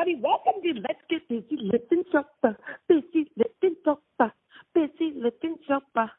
everybody. 0.00 0.22
Welcome 0.22 0.62
to 0.62 0.80
Let's 0.80 1.00
Get 1.10 1.28
Busy 1.28 1.62
Living 1.62 2.04
Sober. 2.12 2.56
Busy 2.88 3.30
Living 3.36 3.76
Sober. 3.84 4.32
Busy 4.74 5.12
Living 5.16 5.56
Sober. 5.68 6.10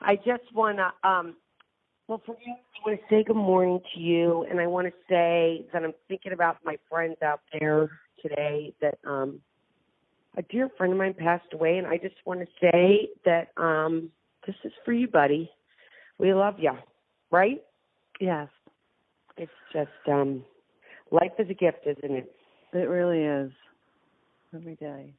I 0.00 0.16
just 0.16 0.52
want 0.54 0.78
to, 0.78 1.08
um, 1.08 1.36
well, 2.08 2.20
for 2.26 2.36
you, 2.44 2.52
I 2.52 2.88
want 2.88 3.00
to 3.00 3.06
say 3.08 3.24
good 3.24 3.36
morning 3.36 3.80
to 3.94 4.00
you, 4.00 4.46
and 4.50 4.60
I 4.60 4.66
want 4.66 4.88
to 4.88 4.92
say 5.08 5.64
that 5.72 5.84
I'm 5.84 5.94
thinking 6.08 6.32
about 6.32 6.58
my 6.64 6.76
friends 6.90 7.16
out 7.24 7.40
there 7.58 7.88
today. 8.20 8.74
That 8.80 8.98
um, 9.06 9.40
a 10.36 10.42
dear 10.42 10.68
friend 10.76 10.92
of 10.92 10.98
mine 10.98 11.14
passed 11.14 11.52
away, 11.52 11.78
and 11.78 11.86
I 11.86 11.96
just 11.96 12.16
want 12.26 12.40
to 12.40 12.46
say 12.60 13.08
that 13.24 13.52
um, 13.56 14.10
this 14.46 14.56
is 14.64 14.72
for 14.84 14.92
you, 14.92 15.08
buddy. 15.08 15.50
We 16.18 16.34
love 16.34 16.56
you, 16.58 16.72
right? 17.30 17.62
Yes, 18.20 18.48
It's 19.38 19.50
just 19.72 19.90
um, 20.08 20.44
life 21.10 21.32
is 21.38 21.48
a 21.48 21.54
gift, 21.54 21.86
isn't 21.86 22.16
it? 22.16 22.34
It 22.72 22.88
really 22.88 23.22
is. 23.22 23.52
Every 24.54 24.76
day. 24.76 25.14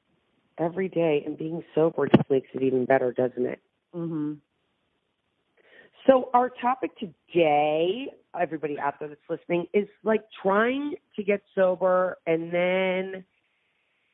Every 0.58 0.90
day, 0.90 1.24
and 1.26 1.38
being 1.38 1.64
sober 1.74 2.08
just 2.08 2.30
makes 2.30 2.50
it 2.54 2.62
even 2.62 2.86
better, 2.86 3.12
doesn't 3.12 3.46
it? 3.46 3.60
Mhm. 3.96 4.40
So 6.06 6.30
our 6.34 6.50
topic 6.50 6.92
today, 6.98 8.12
everybody 8.38 8.80
out 8.80 9.00
there 9.00 9.08
that's 9.08 9.30
listening, 9.30 9.68
is 9.74 9.88
like 10.04 10.24
trying 10.42 10.96
to 11.16 11.24
get 11.24 11.42
sober 11.56 12.18
and 12.28 12.52
then 12.52 13.24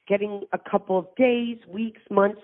getting 0.08 0.44
a 0.54 0.58
couple 0.58 0.98
of 0.98 1.08
days, 1.16 1.58
weeks, 1.68 2.02
months, 2.10 2.42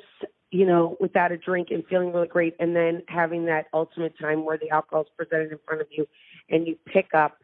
you 0.52 0.66
know, 0.66 0.98
without 1.00 1.32
a 1.32 1.38
drink 1.38 1.70
and 1.72 1.86
feeling 1.88 2.12
really 2.12 2.28
great, 2.28 2.56
and 2.60 2.76
then 2.76 3.04
having 3.08 3.46
that 3.46 3.68
ultimate 3.74 4.18
time 4.20 4.46
where 4.46 4.58
the 4.58 4.70
alcohol 4.70 5.04
is 5.04 5.10
presented 5.16 5.52
in 5.52 5.58
front 5.66 5.82
of 5.82 5.88
you 5.92 6.08
and 6.50 6.68
you 6.68 6.78
pick 6.86 7.14
up 7.14 7.38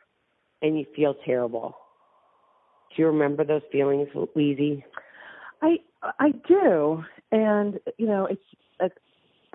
and 0.62 0.78
you 0.78 0.86
feel 0.96 1.14
terrible. 1.26 1.76
Do 2.96 3.02
you 3.02 3.08
remember 3.08 3.44
those 3.44 3.62
feelings, 3.72 4.10
Wheezy? 4.36 4.84
I 5.62 5.78
I 6.20 6.32
do, 6.48 7.04
and 7.32 7.80
you 7.98 8.08
know, 8.08 8.26
it's, 8.26 8.42
it's 8.80 8.96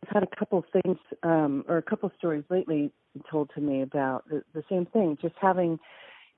I've 0.03 0.15
had 0.15 0.23
a 0.23 0.37
couple 0.37 0.59
of 0.59 0.65
things 0.83 0.99
um, 1.23 1.65
or 1.69 1.79
a 1.79 1.83
couple 1.83 2.09
of 2.09 2.13
stories 2.19 2.45
lately 2.51 2.93
told 3.31 3.51
to 3.55 3.61
me 3.61 3.83
about 3.83 4.29
the, 4.29 4.43
the 4.55 4.63
same 4.71 4.87
thing. 4.87 5.19
Just 5.21 5.35
having, 5.41 5.79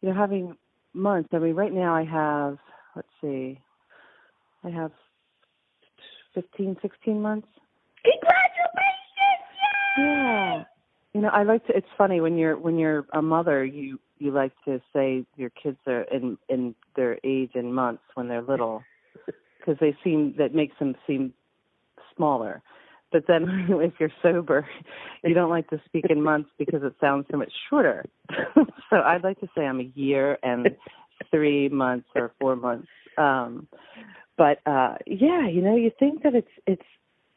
you 0.00 0.08
know, 0.08 0.14
having 0.14 0.56
months. 0.94 1.28
I 1.32 1.38
mean, 1.38 1.54
right 1.54 1.72
now 1.72 1.94
I 1.94 2.04
have 2.04 2.58
let's 2.96 3.08
see, 3.20 3.60
I 4.64 4.70
have 4.70 4.92
15, 6.34 6.76
16 6.82 7.22
months. 7.22 7.48
Congratulations! 8.04 8.98
Yeah. 9.98 10.64
You 11.14 11.20
know, 11.22 11.28
I 11.28 11.42
like 11.42 11.66
to. 11.66 11.76
It's 11.76 11.86
funny 11.96 12.20
when 12.20 12.36
you're 12.36 12.56
when 12.56 12.78
you're 12.78 13.06
a 13.12 13.22
mother, 13.22 13.64
you 13.64 13.98
you 14.20 14.30
like 14.30 14.52
to 14.64 14.80
say 14.92 15.24
your 15.36 15.50
kids 15.50 15.78
are 15.86 16.02
in 16.02 16.38
in 16.48 16.74
their 16.96 17.18
age 17.24 17.52
and 17.54 17.74
months 17.74 18.02
when 18.14 18.28
they're 18.28 18.42
little, 18.42 18.82
because 19.58 19.76
they 19.80 19.96
seem 20.04 20.34
that 20.38 20.54
makes 20.54 20.78
them 20.78 20.94
seem 21.06 21.32
smaller. 22.16 22.62
But 23.10 23.24
then 23.26 23.66
if 23.70 23.94
you're 23.98 24.12
sober, 24.22 24.68
you 25.24 25.34
don't 25.34 25.50
like 25.50 25.68
to 25.70 25.80
speak 25.86 26.06
in 26.10 26.22
months 26.22 26.50
because 26.58 26.82
it 26.82 26.94
sounds 27.00 27.26
so 27.30 27.38
much 27.38 27.52
shorter. 27.68 28.04
so 28.90 28.96
I'd 28.96 29.24
like 29.24 29.40
to 29.40 29.48
say 29.56 29.64
I'm 29.64 29.80
a 29.80 29.90
year 29.94 30.38
and 30.42 30.76
three 31.30 31.68
months 31.68 32.08
or 32.14 32.32
four 32.40 32.56
months. 32.56 32.88
Um, 33.16 33.68
but 34.36 34.58
uh 34.66 34.96
yeah, 35.06 35.48
you 35.48 35.62
know, 35.62 35.76
you 35.76 35.90
think 35.98 36.22
that 36.22 36.34
it's 36.34 36.50
it's 36.66 36.82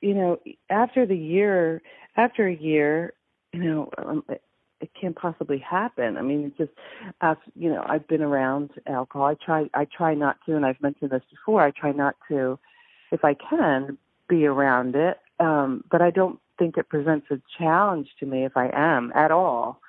you 0.01 0.13
know 0.13 0.39
after 0.69 1.05
the 1.05 1.17
year 1.17 1.81
after 2.17 2.47
a 2.47 2.55
year 2.55 3.13
you 3.53 3.63
know, 3.63 3.89
um, 3.97 4.23
it, 4.81 4.89
can't 4.99 5.15
possibly 5.15 5.57
happen. 5.59 6.17
I 6.17 6.21
mean, 6.21 6.45
it's 6.45 6.57
just, 6.57 6.71
uh, 7.21 7.35
you 7.55 7.69
know, 7.69 7.83
I've 7.87 8.07
been 8.07 8.21
around 8.21 8.71
alcohol. 8.87 9.27
I 9.27 9.35
try, 9.35 9.69
I 9.73 9.85
try 9.85 10.13
not 10.13 10.37
to, 10.45 10.55
and 10.55 10.65
I've 10.65 10.81
mentioned 10.81 11.11
this 11.11 11.23
before. 11.29 11.61
I 11.61 11.71
try 11.71 11.91
not 11.91 12.15
to, 12.29 12.59
if 13.11 13.23
I 13.23 13.33
can, 13.33 13.97
be 14.27 14.45
around 14.45 14.95
it. 14.95 15.19
Um, 15.39 15.83
but 15.89 16.01
I 16.01 16.11
don't 16.11 16.39
think 16.59 16.77
it 16.77 16.89
presents 16.89 17.27
a 17.31 17.41
challenge 17.57 18.09
to 18.19 18.25
me 18.25 18.45
if 18.45 18.55
I 18.55 18.69
am 18.73 19.11
at 19.15 19.31
all. 19.31 19.81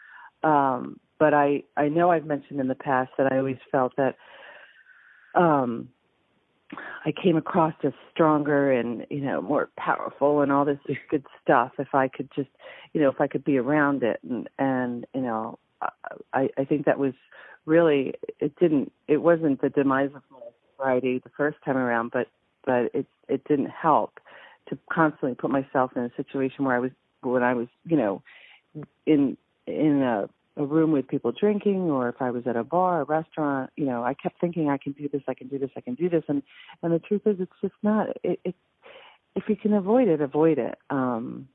Um, 0.43 0.99
but 1.19 1.35
I, 1.35 1.63
I 1.77 1.89
know 1.89 2.11
I've 2.11 2.27
mentioned 2.27 2.61
in 2.61 2.69
the 2.69 2.75
past 2.75 3.13
that 3.19 3.33
I 3.33 3.39
always 3.39 3.59
felt 3.71 3.95
that, 3.97 4.17
um, 5.35 5.89
I 7.05 7.13
came 7.13 7.37
across 7.37 7.75
as 7.83 7.93
stronger 8.13 8.73
and 8.73 9.07
you 9.11 9.21
know 9.21 9.43
more 9.43 9.69
powerful 9.77 10.41
and 10.41 10.53
all 10.53 10.65
this 10.65 10.79
good 11.11 11.25
stuff 11.43 11.73
if 11.79 11.95
I 11.95 12.09
could 12.09 12.29
just 12.35 12.51
you 12.93 13.01
know 13.01 13.09
if 13.09 13.21
I 13.21 13.27
could 13.27 13.45
be 13.45 13.59
around 13.59 14.03
it. 14.03 14.21
And 14.29 14.49
and 14.59 15.07
you 15.15 15.21
know 15.23 15.59
I 16.33 16.49
I 16.57 16.65
think 16.65 16.87
that 16.87 16.99
was 16.99 17.15
really 17.67 18.15
it 18.41 18.57
didn't 18.59 18.93
it 19.09 19.19
wasn't 19.19 19.61
the 19.61 19.69
demise 19.69 20.11
of 20.15 20.23
my 20.31 20.39
sobriety 20.77 21.19
the 21.19 21.31
first 21.37 21.59
time 21.65 21.77
around 21.77 22.11
but 22.13 22.29
but 22.65 22.91
it 22.95 23.07
it 23.29 23.45
didn't 23.45 23.71
help 23.71 24.19
to 24.69 24.79
constantly 24.93 25.35
put 25.35 25.51
myself 25.51 25.93
in 25.97 26.03
a 26.03 26.11
situation 26.17 26.65
where 26.65 26.77
I 26.77 26.81
was 26.81 26.91
when 27.23 27.43
I 27.43 27.55
was 27.55 27.69
you 27.85 27.97
know 27.97 28.23
in 29.07 29.37
in 29.67 30.03
a 30.03 30.29
a 30.57 30.65
room 30.65 30.93
with 30.93 31.09
people 31.09 31.33
drinking 31.33 31.91
or 31.91 32.09
if 32.09 32.17
I 32.21 32.31
was 32.31 32.47
at 32.47 32.57
a 32.57 32.65
bar, 32.65 33.01
a 33.01 33.05
restaurant, 33.05 33.71
you 33.77 33.87
know, 33.87 34.05
I 34.05 34.15
kept 34.15 34.41
thinking 34.41 34.69
I 34.69 34.77
can 34.77 34.93
do 34.93 35.09
this, 35.09 35.23
I 35.27 35.35
can 35.35 35.49
do 35.49 35.59
this, 35.59 35.71
I 35.77 35.81
can 35.81 35.95
do 35.95 36.09
this 36.09 36.25
and 36.29 36.43
and 36.83 36.93
the 36.93 36.99
truth 36.99 37.23
is 37.27 37.37
it's 37.41 37.53
just 37.61 37.75
not 37.83 38.09
it, 38.23 38.41
it 38.45 38.55
if 39.35 39.45
you 39.49 39.57
can 39.57 39.73
avoid 39.73 40.09
it, 40.09 40.21
avoid 40.21 40.59
it. 40.59 40.77
Um 40.91 41.49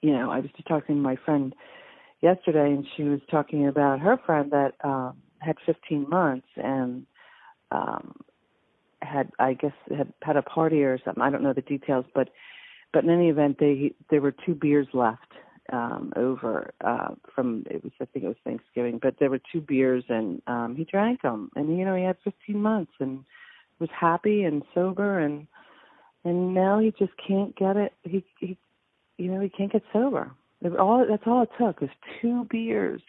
you 0.00 0.12
know, 0.12 0.30
I 0.30 0.40
was 0.40 0.50
just 0.56 0.68
talking 0.68 0.96
to 0.96 1.00
my 1.02 1.16
friend 1.16 1.54
yesterday 2.22 2.72
and 2.72 2.86
she 2.96 3.02
was 3.02 3.20
talking 3.30 3.66
about 3.66 4.00
her 4.00 4.18
friend 4.24 4.52
that 4.52 4.74
um 4.82 5.18
had 5.40 5.56
15 5.66 6.08
months 6.08 6.48
and 6.56 7.06
um 7.70 8.14
had 9.02 9.30
I 9.38 9.52
guess 9.52 9.72
had 9.94 10.12
had 10.22 10.36
a 10.36 10.42
party 10.42 10.82
or 10.82 10.98
something. 11.04 11.22
I 11.22 11.30
don't 11.30 11.42
know 11.42 11.52
the 11.52 11.60
details, 11.60 12.06
but 12.14 12.30
but 12.92 13.04
in 13.04 13.10
any 13.10 13.28
event 13.28 13.58
they 13.60 13.92
there 14.08 14.22
were 14.22 14.32
two 14.32 14.54
beers 14.54 14.88
left 14.94 15.32
um 15.72 16.12
over 16.16 16.72
uh 16.82 17.14
from 17.34 17.64
it 17.70 17.82
was 17.82 17.92
I 18.00 18.06
think 18.06 18.24
it 18.24 18.28
was 18.28 18.36
Thanksgiving, 18.44 18.98
but 19.00 19.16
there 19.18 19.30
were 19.30 19.40
two 19.52 19.60
beers 19.60 20.04
and 20.08 20.42
um 20.46 20.76
he 20.76 20.84
drank 20.84 21.22
them 21.22 21.50
and 21.56 21.76
you 21.78 21.84
know 21.84 21.94
he 21.94 22.04
had 22.04 22.16
15 22.24 22.60
months 22.60 22.92
and 23.00 23.24
was 23.78 23.90
happy 23.98 24.44
and 24.44 24.62
sober 24.74 25.18
and 25.18 25.46
and 26.24 26.54
now 26.54 26.78
he 26.78 26.92
just 26.98 27.12
can't 27.26 27.54
get 27.56 27.76
it 27.76 27.92
he 28.04 28.24
he 28.40 28.58
you 29.18 29.30
know 29.30 29.40
he 29.40 29.48
can't 29.48 29.72
get 29.72 29.82
sober. 29.92 30.30
All 30.78 31.06
that's 31.08 31.22
all 31.26 31.42
it 31.42 31.50
took 31.58 31.80
was 31.80 31.90
two 32.20 32.46
beers 32.50 33.02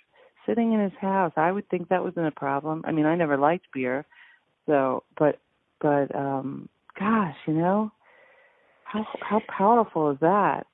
sitting 0.46 0.74
in 0.74 0.80
his 0.80 0.94
house. 1.00 1.32
I 1.38 1.52
would 1.52 1.70
think 1.70 1.90
that 1.90 2.04
wasn't 2.04 2.28
a 2.28 2.32
problem. 2.32 2.84
I 2.86 2.92
mean, 2.92 3.06
I 3.06 3.16
never 3.16 3.38
liked 3.38 3.68
beer. 3.74 4.06
So, 4.66 5.04
but 5.18 5.40
but 5.80 6.14
um 6.16 6.70
gosh, 7.00 7.36
you 7.48 7.54
know, 7.54 7.92
how 8.84 9.06
how 9.22 9.42
powerful 9.48 10.12
is 10.12 10.18
that? 10.22 10.68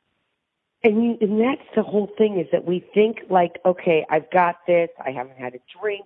And 0.86 1.04
you, 1.04 1.18
and 1.20 1.42
that's 1.42 1.68
the 1.76 1.82
whole 1.82 2.12
thing 2.16 2.40
is 2.40 2.46
that 2.52 2.66
we 2.66 2.86
think 2.94 3.22
like, 3.28 3.60
okay, 3.66 4.06
I've 4.12 4.30
got 4.30 4.58
this. 4.68 4.90
I 5.04 5.10
haven't 5.10 5.38
had 5.38 5.56
a 5.56 5.60
drink, 5.82 6.06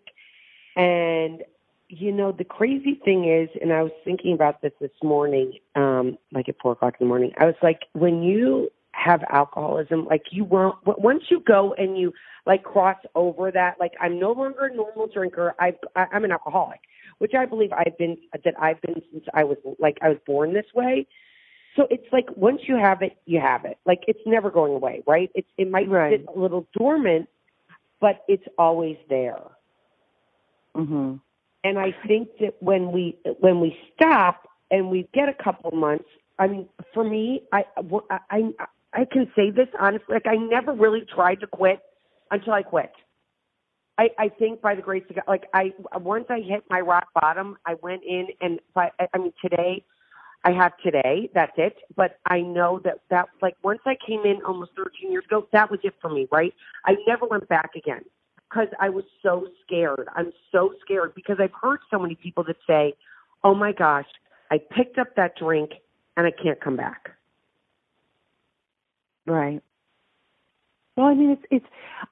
and 0.78 1.44
you 1.90 2.14
know 2.14 2.32
the 2.32 2.46
crazy 2.46 2.96
thing 3.04 3.28
is, 3.30 3.50
and 3.62 3.74
I 3.74 3.84
was 3.84 3.92
thinking 4.06 4.34
about 4.34 4.62
this 4.62 4.72
this 4.80 4.94
morning, 5.04 5.52
um, 5.76 6.18
like 6.32 6.48
at 6.48 6.56
four 6.62 6.72
o'clock 6.72 6.96
in 6.98 7.06
the 7.06 7.10
morning. 7.10 7.34
I 7.38 7.46
was 7.46 7.56
like, 7.62 7.82
when 7.92 8.24
you 8.24 8.70
have 8.94 9.22
alcoholism, 9.30 10.06
like 10.06 10.24
you 10.32 10.46
won't. 10.46 10.78
Once 10.86 11.24
you 11.30 11.42
go 11.42 11.74
and 11.74 11.98
you 11.98 12.14
like 12.46 12.64
cross 12.64 13.00
over 13.16 13.52
that, 13.52 13.82
like 13.82 13.92
I'm 14.00 14.18
no 14.18 14.32
longer 14.32 14.68
a 14.68 14.74
normal 14.74 15.08
drinker. 15.08 15.56
I, 15.60 15.74
I 15.98 16.06
I'm 16.14 16.24
an 16.24 16.32
alcoholic, 16.32 16.80
which 17.18 17.34
I 17.34 17.46
believe 17.46 17.74
I've 17.74 17.98
been 17.98 18.18
that 18.46 18.54
I've 18.58 18.82
been 18.82 19.02
since 19.12 19.26
I 19.34 19.44
was 19.44 19.58
like 19.78 19.98
I 20.02 20.08
was 20.08 20.20
born 20.26 20.54
this 20.54 20.74
way. 20.74 21.06
So 21.76 21.88
it's 21.90 22.06
like 22.12 22.26
once 22.36 22.62
you 22.68 22.78
have 22.78 23.02
it, 23.02 23.18
you 23.26 23.40
have 23.40 23.66
it. 23.66 23.78
Like 23.86 24.04
it's 24.08 24.20
never 24.26 24.50
going 24.52 24.74
away, 24.74 25.04
right? 25.08 25.32
It's 25.36 25.48
it 25.58 25.70
might 25.70 25.90
Right. 25.90 26.20
sit 26.20 26.28
a 26.36 26.40
little 26.40 26.68
dormant, 26.74 27.30
but 28.02 28.24
it's 28.28 28.48
always 28.58 28.98
there. 29.10 29.42
Mhm. 30.76 31.20
And 31.64 31.80
I 31.80 31.92
think 32.08 32.30
that 32.40 32.62
when 32.62 32.92
we 32.92 33.18
when 33.40 33.60
we 33.60 33.78
stop 33.96 34.48
and 34.72 34.90
we 34.90 35.08
get 35.14 35.30
a 35.30 35.34
couple 35.34 35.72
months, 35.72 36.10
I 36.40 36.48
mean, 36.48 36.70
for 36.94 37.04
me, 37.04 37.44
I 37.52 37.66
I 38.30 38.54
I 38.94 39.06
can 39.06 39.32
say 39.36 39.52
this 39.52 39.68
honestly. 39.80 40.14
Like 40.16 40.28
I 40.28 40.36
never 40.38 40.74
really 40.74 41.02
tried 41.06 41.42
to 41.42 41.48
quit 41.48 41.82
until 42.32 42.54
I 42.54 42.64
quit. 42.64 42.92
I 43.98 44.10
I 44.18 44.30
think 44.30 44.62
by 44.62 44.76
the 44.76 44.82
grace 44.82 45.04
of 45.10 45.16
God, 45.18 45.26
like 45.28 45.46
I 45.54 45.74
once 45.96 46.26
I 46.30 46.40
hit 46.40 46.64
my 46.70 46.82
rock 46.82 47.10
bottom, 47.14 47.58
I 47.66 47.76
went 47.76 48.04
in 48.04 48.28
and 48.42 48.60
by 48.74 48.92
I 49.14 49.18
mean 49.18 49.34
today. 49.42 49.84
I 50.44 50.52
have 50.52 50.78
today. 50.78 51.30
That's 51.34 51.52
it. 51.58 51.78
But 51.96 52.20
I 52.26 52.42
know 52.42 52.80
that 52.84 53.02
that 53.10 53.30
like 53.42 53.56
once 53.64 53.82
I 53.86 53.96
came 54.06 54.22
in 54.26 54.42
almost 54.46 54.72
13 54.76 55.12
years 55.12 55.26
ago, 55.26 55.48
that 55.52 55.70
was 55.70 55.80
it 55.84 55.94
for 56.02 56.10
me, 56.10 56.28
right? 56.32 56.54
I 56.86 56.96
never 57.08 57.26
went 57.26 57.48
back 57.50 57.72
again 57.76 58.06
because 58.50 58.68
I 58.80 58.90
was 58.90 59.04
so 59.22 59.48
scared. 59.66 60.08
I'm 60.16 60.32
so 60.52 60.74
scared 60.82 61.14
because 61.14 61.38
I've 61.40 61.54
heard 61.62 61.80
so 61.92 62.00
many 62.00 62.16
people 62.16 62.44
that 62.46 62.56
say, 62.66 62.94
"Oh 63.44 63.54
my 63.54 63.74
gosh, 63.74 64.08
I 64.50 64.60
picked 64.60 64.98
up 64.98 65.16
that 65.16 65.36
drink 65.36 65.72
and 66.16 66.26
I 66.26 66.32
can't 66.32 66.60
come 66.62 66.78
back." 66.78 67.12
Right. 69.26 69.62
Well, 70.96 71.08
I 71.08 71.14
mean, 71.14 71.32
it's 71.32 71.46
it's. 71.52 71.66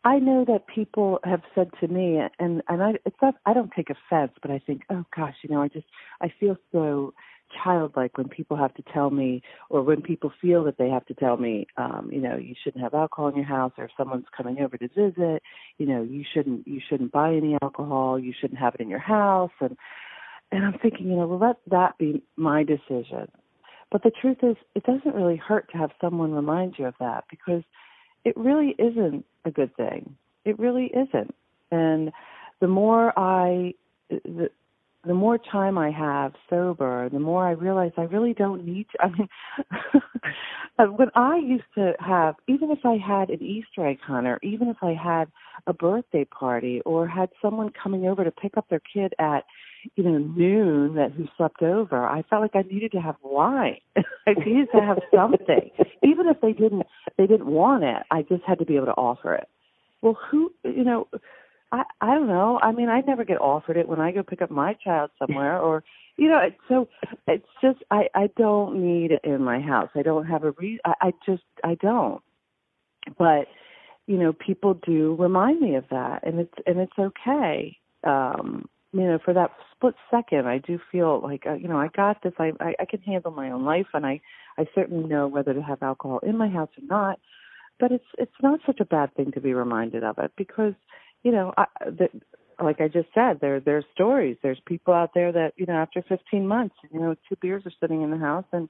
I 0.04 0.20
know 0.20 0.46
that 0.46 0.68
people 0.68 1.20
have 1.24 1.42
said 1.56 1.72
to 1.82 1.88
me, 1.88 2.20
and 2.40 2.62
and 2.70 2.84
I 2.84 2.94
it's 3.06 3.18
not. 3.22 3.36
I 3.46 3.54
don't 3.54 3.72
take 3.76 3.90
offense, 3.90 4.32
but 4.42 4.52
I 4.52 4.60
think, 4.60 4.84
oh 4.90 5.06
gosh, 5.16 5.36
you 5.44 5.50
know, 5.50 5.62
I 5.62 5.68
just 5.68 5.88
I 6.22 6.32
feel 6.40 6.58
so 6.72 7.14
childlike 7.64 8.18
when 8.18 8.28
people 8.28 8.58
have 8.58 8.74
to 8.76 8.84
tell 8.94 9.10
me, 9.10 9.42
or 9.70 9.82
when 9.82 10.02
people 10.02 10.32
feel 10.42 10.64
that 10.66 10.78
they 10.78 10.90
have 10.90 11.06
to 11.06 11.14
tell 11.14 11.38
me, 11.38 11.68
um, 11.78 12.10
you 12.12 12.20
know, 12.20 12.36
you 12.38 12.56
shouldn't 12.64 12.84
have 12.84 12.94
alcohol 12.94 13.30
in 13.30 13.36
your 13.36 13.46
house, 13.46 13.72
or 13.78 13.86
if 13.86 13.92
someone's 13.98 14.26
coming 14.36 14.60
over 14.60 14.78
to 14.78 14.88
visit, 14.90 15.42
you 15.78 15.86
know, 15.86 16.02
you 16.02 16.24
shouldn't 16.34 16.68
you 16.68 16.82
shouldn't 16.88 17.12
buy 17.12 17.34
any 17.34 17.58
alcohol, 17.62 18.20
you 18.20 18.34
shouldn't 18.40 18.60
have 18.60 18.76
it 18.76 18.82
in 18.82 18.90
your 18.90 19.00
house, 19.00 19.52
and 19.60 19.78
and 20.52 20.66
I'm 20.66 20.80
thinking, 20.80 21.08
you 21.10 21.18
know, 21.18 21.28
well, 21.28 21.40
let 21.40 21.58
that 21.70 21.98
be 21.98 22.24
my 22.36 22.64
decision. 22.64 23.30
But 23.92 24.04
the 24.04 24.12
truth 24.12 24.38
is, 24.44 24.56
it 24.76 24.84
doesn't 24.84 25.16
really 25.16 25.38
hurt 25.38 25.72
to 25.72 25.78
have 25.78 25.92
someone 26.02 26.34
remind 26.34 26.76
you 26.78 26.86
of 26.86 26.96
that 27.00 27.26
because 27.30 27.64
it 28.26 28.36
really 28.36 28.76
isn't 28.78 29.26
a 29.46 29.52
good 29.52 29.76
thing. 29.76 30.16
It 30.46 30.60
really 30.60 30.88
isn't. 30.94 31.34
And 31.72 32.12
the 32.60 32.68
more 32.68 33.18
I, 33.18 33.74
the, 34.10 34.50
the 35.06 35.14
more 35.14 35.38
time 35.38 35.78
I 35.78 35.92
have 35.92 36.34
sober, 36.50 37.10
the 37.10 37.20
more 37.20 37.48
I 37.48 37.52
realize 37.52 37.92
I 37.98 38.04
really 38.04 38.34
don't 38.34 38.66
need 38.66 38.88
to. 38.92 39.02
I 39.02 39.10
mean, 39.10 39.30
uh, 40.80 40.86
when 40.86 41.10
I 41.16 41.38
used 41.38 41.64
to 41.76 41.94
have, 42.00 42.36
even 42.48 42.72
if 42.72 42.80
I 42.84 42.98
had 42.98 43.30
an 43.30 43.42
Easter 43.42 43.88
egg 43.88 44.00
hunt, 44.02 44.28
or 44.28 44.40
even 44.44 44.68
if 44.68 44.78
I 44.82 44.94
had 44.94 45.30
a 45.66 45.74
birthday 45.74 46.26
party, 46.26 46.82
or 46.86 47.08
had 47.08 47.30
someone 47.42 47.72
coming 47.72 48.08
over 48.08 48.24
to 48.24 48.32
pick 48.32 48.58
up 48.58 48.68
their 48.70 48.82
kid 48.94 49.14
at, 49.20 49.44
you 49.96 50.04
know, 50.04 50.18
noon 50.18 50.96
that 50.96 51.12
who 51.12 51.28
slept 51.38 51.62
over, 51.62 52.06
I 52.06 52.24
felt 52.24 52.42
like 52.42 52.56
I 52.56 52.64
needed 52.64 52.92
to 52.94 53.02
have 53.02 53.16
wine. 53.22 53.78
I 53.96 54.34
needed 54.34 54.70
to 54.74 54.82
have 54.82 55.00
something, 55.14 55.72
even 56.04 56.28
if 56.28 56.42
they 56.42 56.54
didn't, 56.54 56.84
they 57.18 57.28
didn't 57.28 57.48
want 57.48 57.84
it. 57.84 58.04
I 58.12 58.24
just 58.24 58.44
had 58.46 58.60
to 58.60 58.66
be 58.66 58.76
able 58.76 58.88
to 58.88 58.94
offer 58.94 59.36
it. 59.36 59.48
Well, 60.02 60.18
who, 60.30 60.52
you 60.64 60.84
know 60.84 61.08
I 61.72 61.84
I 62.02 62.16
don't 62.16 62.28
know. 62.28 62.60
I 62.62 62.72
mean, 62.72 62.90
I 62.90 63.02
never 63.02 63.24
get 63.24 63.42
offered 63.42 63.78
it 63.78 63.88
when 63.88 64.00
I 64.00 64.12
go 64.12 64.24
pick 64.24 64.42
up 64.42 64.52
my 64.52 64.74
child 64.74 65.12
somewhere, 65.20 65.60
or 65.60 65.84
you 66.16 66.30
know. 66.30 66.40
It's, 66.40 66.56
so 66.68 66.88
it's 67.28 67.48
just 67.62 67.80
I 67.92 68.08
I 68.16 68.30
don't 68.38 68.82
need 68.82 69.12
it 69.12 69.22
in 69.24 69.44
my 69.44 69.60
house. 69.60 69.90
I 69.96 70.02
don't 70.02 70.26
have 70.26 70.44
a 70.44 70.52
reason. 70.52 70.80
I, 70.86 70.94
I 71.02 71.14
just 71.26 71.44
I 71.64 71.76
don't. 71.76 72.22
But 73.18 73.48
you 74.08 74.18
know, 74.18 74.34
people 74.34 74.74
do 74.86 75.16
remind 75.20 75.60
me 75.60 75.76
of 75.76 75.86
that, 75.92 76.26
and 76.26 76.40
it's 76.40 76.54
and 76.66 76.80
it's 76.80 76.98
okay. 76.98 77.78
Um, 78.04 78.70
you 78.94 79.02
know, 79.02 79.20
for 79.24 79.34
that 79.34 79.52
split 79.76 79.96
second, 80.10 80.48
I 80.48 80.60
do 80.60 80.80
feel 80.92 81.22
like 81.22 81.46
uh, 81.46 81.54
you 81.54 81.68
know 81.68 81.78
I 81.78 81.90
got 81.90 82.24
this. 82.24 82.34
I, 82.40 82.54
I 82.60 82.76
I 82.80 82.86
can 82.86 83.02
handle 83.02 83.32
my 83.32 83.52
own 83.52 83.66
life, 83.66 83.88
and 83.94 84.06
I 84.06 84.22
I 84.58 84.66
certainly 84.74 85.08
know 85.08 85.28
whether 85.28 85.54
to 85.54 85.62
have 85.62 85.84
alcohol 85.84 86.20
in 86.24 86.38
my 86.38 86.48
house 86.48 86.70
or 86.78 86.86
not. 86.88 87.20
But 87.80 87.92
it's 87.92 88.06
it's 88.18 88.32
not 88.42 88.62
such 88.66 88.80
a 88.80 88.86
bad 88.86 89.14
thing 89.16 89.34
to 89.34 89.42
be 89.42 89.54
reminded 89.54 90.04
of 90.04 90.18
it 90.20 90.32
because 90.38 90.74
you 91.24 91.32
know, 91.32 91.54
I, 91.58 91.66
the, 91.86 92.10
like 92.62 92.82
I 92.82 92.88
just 92.88 93.10
said, 93.14 93.40
there 93.40 93.60
there's 93.60 93.86
stories. 93.94 94.38
There's 94.42 94.60
people 94.66 94.94
out 94.94 95.12
there 95.14 95.32
that 95.32 95.54
you 95.58 95.66
know 95.66 95.74
after 95.74 96.04
15 96.08 96.48
months, 96.48 96.76
you 96.92 97.00
know, 97.00 97.16
two 97.28 97.36
beers 97.42 97.64
are 97.66 97.72
sitting 97.80 98.02
in 98.02 98.12
the 98.12 98.18
house, 98.18 98.46
and 98.52 98.68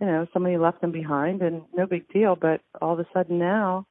you 0.00 0.06
know 0.06 0.26
somebody 0.32 0.58
left 0.58 0.80
them 0.80 0.92
behind, 0.92 1.42
and 1.42 1.62
no 1.74 1.86
big 1.86 2.08
deal. 2.12 2.36
But 2.36 2.60
all 2.80 2.92
of 2.92 3.00
a 3.00 3.06
sudden 3.12 3.38
now, 3.38 3.86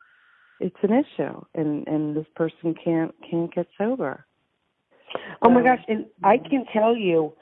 it's 0.59 0.75
an 0.83 0.91
issue, 0.91 1.41
and 1.55 1.87
and 1.87 2.15
this 2.15 2.27
person 2.35 2.75
can't 2.83 3.13
can't 3.29 3.53
get 3.53 3.67
sober. 3.77 4.25
Oh 5.41 5.49
my 5.49 5.63
gosh! 5.63 5.83
And 5.87 6.05
I 6.23 6.37
can 6.37 6.65
tell 6.71 6.95
you. 6.95 7.33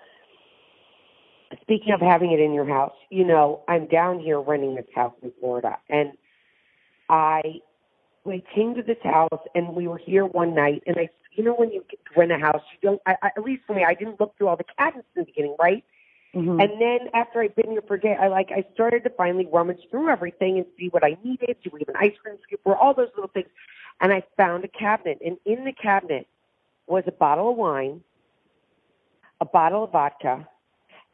Speaking 1.61 1.93
of 1.93 1.99
having 1.99 2.31
it 2.31 2.39
in 2.39 2.53
your 2.53 2.67
house, 2.67 2.93
you 3.09 3.25
know, 3.25 3.63
I'm 3.67 3.87
down 3.87 4.19
here 4.19 4.39
renting 4.39 4.75
this 4.75 4.85
house 4.93 5.15
in 5.23 5.31
Florida, 5.39 5.77
and 5.89 6.11
I 7.09 7.41
we 8.25 8.43
came 8.53 8.75
to 8.75 8.83
this 8.83 8.97
house 9.03 9.41
and 9.55 9.75
we 9.75 9.87
were 9.87 9.97
here 9.97 10.25
one 10.25 10.53
night 10.53 10.83
and 10.85 10.97
I 10.97 11.09
you 11.33 11.43
know 11.43 11.53
when 11.53 11.71
you 11.71 11.83
rent 12.15 12.31
a 12.31 12.37
house 12.37 12.61
you 12.73 12.89
don't 12.89 13.01
I, 13.05 13.15
I, 13.21 13.27
at 13.37 13.43
least 13.43 13.63
for 13.65 13.75
me 13.75 13.83
I 13.83 13.93
didn't 13.93 14.19
look 14.19 14.37
through 14.37 14.47
all 14.47 14.57
the 14.57 14.65
cabinets 14.77 15.07
in 15.15 15.21
the 15.21 15.25
beginning 15.25 15.55
right? 15.59 15.83
Mm-hmm. 16.35 16.59
and 16.59 16.79
then 16.79 16.99
after 17.15 17.41
I'd 17.41 17.55
been 17.55 17.71
here 17.71 17.81
for 17.87 17.95
a 17.95 17.99
day 17.99 18.15
I 18.19 18.27
like 18.27 18.49
I 18.51 18.63
started 18.73 19.03
to 19.05 19.09
finally 19.09 19.47
rummage 19.51 19.79
through 19.89 20.09
everything 20.09 20.57
and 20.57 20.65
see 20.77 20.87
what 20.89 21.03
I 21.03 21.17
needed 21.23 21.57
do 21.63 21.71
we 21.73 21.79
have 21.79 21.89
an 21.89 21.95
ice 21.97 22.13
cream 22.21 22.37
scoop 22.43 22.61
or 22.65 22.77
all 22.77 22.93
those 22.93 23.09
little 23.15 23.31
things. 23.33 23.47
And 24.01 24.13
I 24.13 24.23
found 24.37 24.63
a 24.63 24.67
cabinet 24.67 25.19
and 25.25 25.37
in 25.45 25.65
the 25.65 25.73
cabinet 25.73 26.27
was 26.87 27.03
a 27.07 27.11
bottle 27.11 27.51
of 27.51 27.57
wine 27.57 28.01
a 29.41 29.45
bottle 29.45 29.85
of 29.85 29.91
vodka 29.91 30.47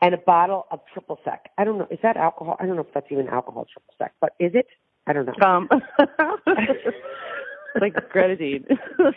and 0.02 0.14
a 0.14 0.18
bottle 0.18 0.66
of 0.72 0.82
triple 0.92 1.20
sec. 1.24 1.50
I 1.58 1.64
don't 1.64 1.78
know 1.78 1.88
is 1.90 2.00
that 2.04 2.18
alcohol? 2.18 2.58
I 2.60 2.66
don't 2.66 2.76
know 2.76 2.82
if 2.82 2.94
that's 2.94 3.08
even 3.10 3.30
alcohol 3.30 3.66
triple 3.72 3.94
sec 3.98 4.14
but 4.20 4.34
is 4.40 4.52
it 4.54 4.68
I 5.08 5.14
don't 5.14 5.26
know. 5.26 5.34
Um, 5.46 5.70
like 7.82 8.10
grenadine. 8.10 8.66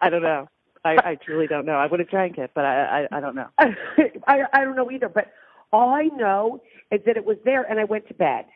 I 0.00 0.10
don't 0.10 0.22
know. 0.22 0.48
I, 0.84 0.96
I 1.04 1.16
truly 1.16 1.46
don't 1.46 1.66
know. 1.66 1.74
I 1.74 1.86
would 1.86 2.00
have 2.00 2.08
drank 2.08 2.38
it, 2.38 2.52
but 2.54 2.64
I, 2.64 3.06
I 3.12 3.18
I 3.18 3.20
don't 3.20 3.34
know. 3.34 3.48
I 3.58 4.44
I 4.52 4.64
don't 4.64 4.76
know 4.76 4.90
either. 4.90 5.08
But 5.08 5.32
all 5.72 5.90
I 5.90 6.04
know 6.04 6.62
is 6.90 7.00
that 7.06 7.16
it 7.16 7.24
was 7.24 7.36
there, 7.44 7.62
and 7.64 7.80
I 7.80 7.84
went 7.84 8.06
to 8.08 8.14
bed, 8.14 8.46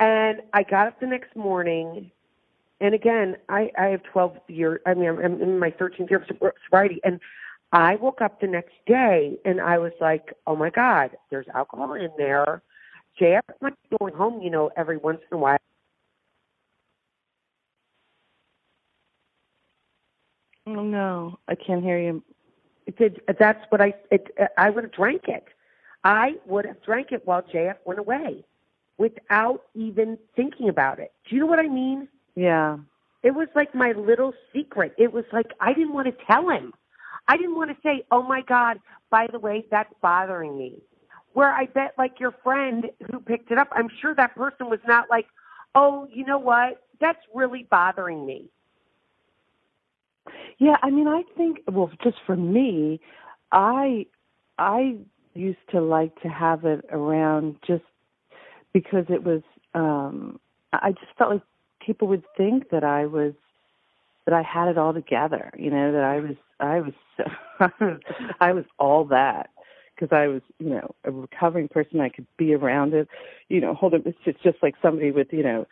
and 0.00 0.42
I 0.52 0.64
got 0.64 0.88
up 0.88 1.00
the 1.00 1.06
next 1.06 1.36
morning, 1.36 2.10
and 2.80 2.94
again, 2.94 3.36
I 3.48 3.70
I 3.78 3.86
have 3.86 4.02
twelve 4.02 4.36
years. 4.48 4.80
I 4.86 4.94
mean, 4.94 5.08
I'm, 5.08 5.18
I'm 5.18 5.40
in 5.40 5.58
my 5.60 5.70
thirteenth 5.70 6.10
year 6.10 6.20
of 6.20 6.36
sobriety, 6.64 7.00
and 7.04 7.20
I 7.72 7.94
woke 7.96 8.20
up 8.20 8.40
the 8.40 8.48
next 8.48 8.74
day, 8.86 9.38
and 9.44 9.60
I 9.60 9.78
was 9.78 9.92
like, 10.00 10.34
oh 10.46 10.56
my 10.56 10.70
god, 10.70 11.16
there's 11.30 11.46
alcohol 11.54 11.94
in 11.94 12.10
there 12.18 12.62
JF 13.20 13.40
might 13.60 13.74
be 13.90 13.96
going 13.98 14.14
home, 14.14 14.40
you 14.40 14.50
know, 14.50 14.70
every 14.76 14.96
once 14.96 15.20
in 15.30 15.36
a 15.36 15.40
while. 15.40 15.58
Oh 20.66 20.82
no, 20.82 21.38
I 21.48 21.54
can't 21.54 21.82
hear 21.82 21.98
you. 21.98 22.22
Did. 22.98 23.20
That's 23.38 23.64
what 23.70 23.80
I. 23.80 23.94
It, 24.10 24.28
I 24.56 24.70
would 24.70 24.84
have 24.84 24.92
drank 24.92 25.22
it. 25.28 25.44
I 26.04 26.34
would 26.46 26.66
have 26.66 26.82
drank 26.82 27.12
it 27.12 27.26
while 27.26 27.42
JF 27.42 27.76
went 27.84 27.98
away, 27.98 28.44
without 28.98 29.62
even 29.74 30.18
thinking 30.36 30.68
about 30.68 30.98
it. 30.98 31.12
Do 31.28 31.34
you 31.36 31.40
know 31.40 31.46
what 31.46 31.58
I 31.58 31.68
mean? 31.68 32.08
Yeah. 32.34 32.78
It 33.22 33.32
was 33.32 33.48
like 33.54 33.74
my 33.74 33.92
little 33.92 34.32
secret. 34.54 34.94
It 34.98 35.12
was 35.12 35.24
like 35.32 35.52
I 35.60 35.72
didn't 35.72 35.92
want 35.92 36.06
to 36.06 36.24
tell 36.26 36.48
him. 36.50 36.72
I 37.26 37.36
didn't 37.36 37.56
want 37.56 37.70
to 37.70 37.76
say, 37.82 38.04
"Oh 38.10 38.22
my 38.22 38.42
God, 38.42 38.78
by 39.10 39.26
the 39.30 39.38
way, 39.38 39.66
that's 39.70 39.92
bothering 40.00 40.56
me." 40.56 40.82
Where 41.38 41.52
I 41.52 41.66
bet 41.66 41.94
like 41.96 42.18
your 42.18 42.32
friend 42.42 42.90
who 43.08 43.20
picked 43.20 43.52
it 43.52 43.58
up, 43.58 43.68
I'm 43.70 43.88
sure 44.00 44.12
that 44.12 44.34
person 44.34 44.68
was 44.68 44.80
not 44.88 45.08
like, 45.08 45.26
oh, 45.76 46.08
you 46.12 46.26
know 46.26 46.36
what? 46.40 46.82
That's 47.00 47.20
really 47.32 47.62
bothering 47.70 48.26
me. 48.26 48.50
Yeah, 50.58 50.78
I 50.82 50.90
mean, 50.90 51.06
I 51.06 51.22
think 51.36 51.60
well, 51.70 51.92
just 52.02 52.16
for 52.26 52.34
me, 52.34 53.00
I 53.52 54.06
I 54.58 54.96
used 55.34 55.60
to 55.70 55.80
like 55.80 56.20
to 56.22 56.28
have 56.28 56.64
it 56.64 56.84
around 56.90 57.54
just 57.64 57.84
because 58.72 59.04
it 59.08 59.22
was 59.22 59.42
um 59.74 60.40
I 60.72 60.90
just 60.90 61.12
felt 61.16 61.30
like 61.30 61.42
people 61.78 62.08
would 62.08 62.24
think 62.36 62.70
that 62.70 62.82
I 62.82 63.06
was 63.06 63.34
that 64.24 64.34
I 64.34 64.42
had 64.42 64.66
it 64.66 64.76
all 64.76 64.92
together, 64.92 65.52
you 65.56 65.70
know, 65.70 65.92
that 65.92 66.02
I 66.02 66.18
was 66.18 66.36
I 66.58 66.80
was 66.80 67.90
I 68.40 68.52
was 68.52 68.64
all 68.80 69.04
that 69.04 69.50
because 69.98 70.14
I 70.16 70.28
was, 70.28 70.42
you 70.58 70.70
know, 70.70 70.94
a 71.04 71.10
recovering 71.10 71.68
person. 71.68 72.00
I 72.00 72.08
could 72.08 72.26
be 72.36 72.54
around 72.54 72.94
it, 72.94 73.08
you 73.48 73.60
know, 73.60 73.74
hold 73.74 73.94
it. 73.94 74.02
It's 74.24 74.42
just 74.42 74.58
like 74.62 74.74
somebody 74.82 75.10
with, 75.10 75.28
you 75.32 75.42
know, 75.42 75.66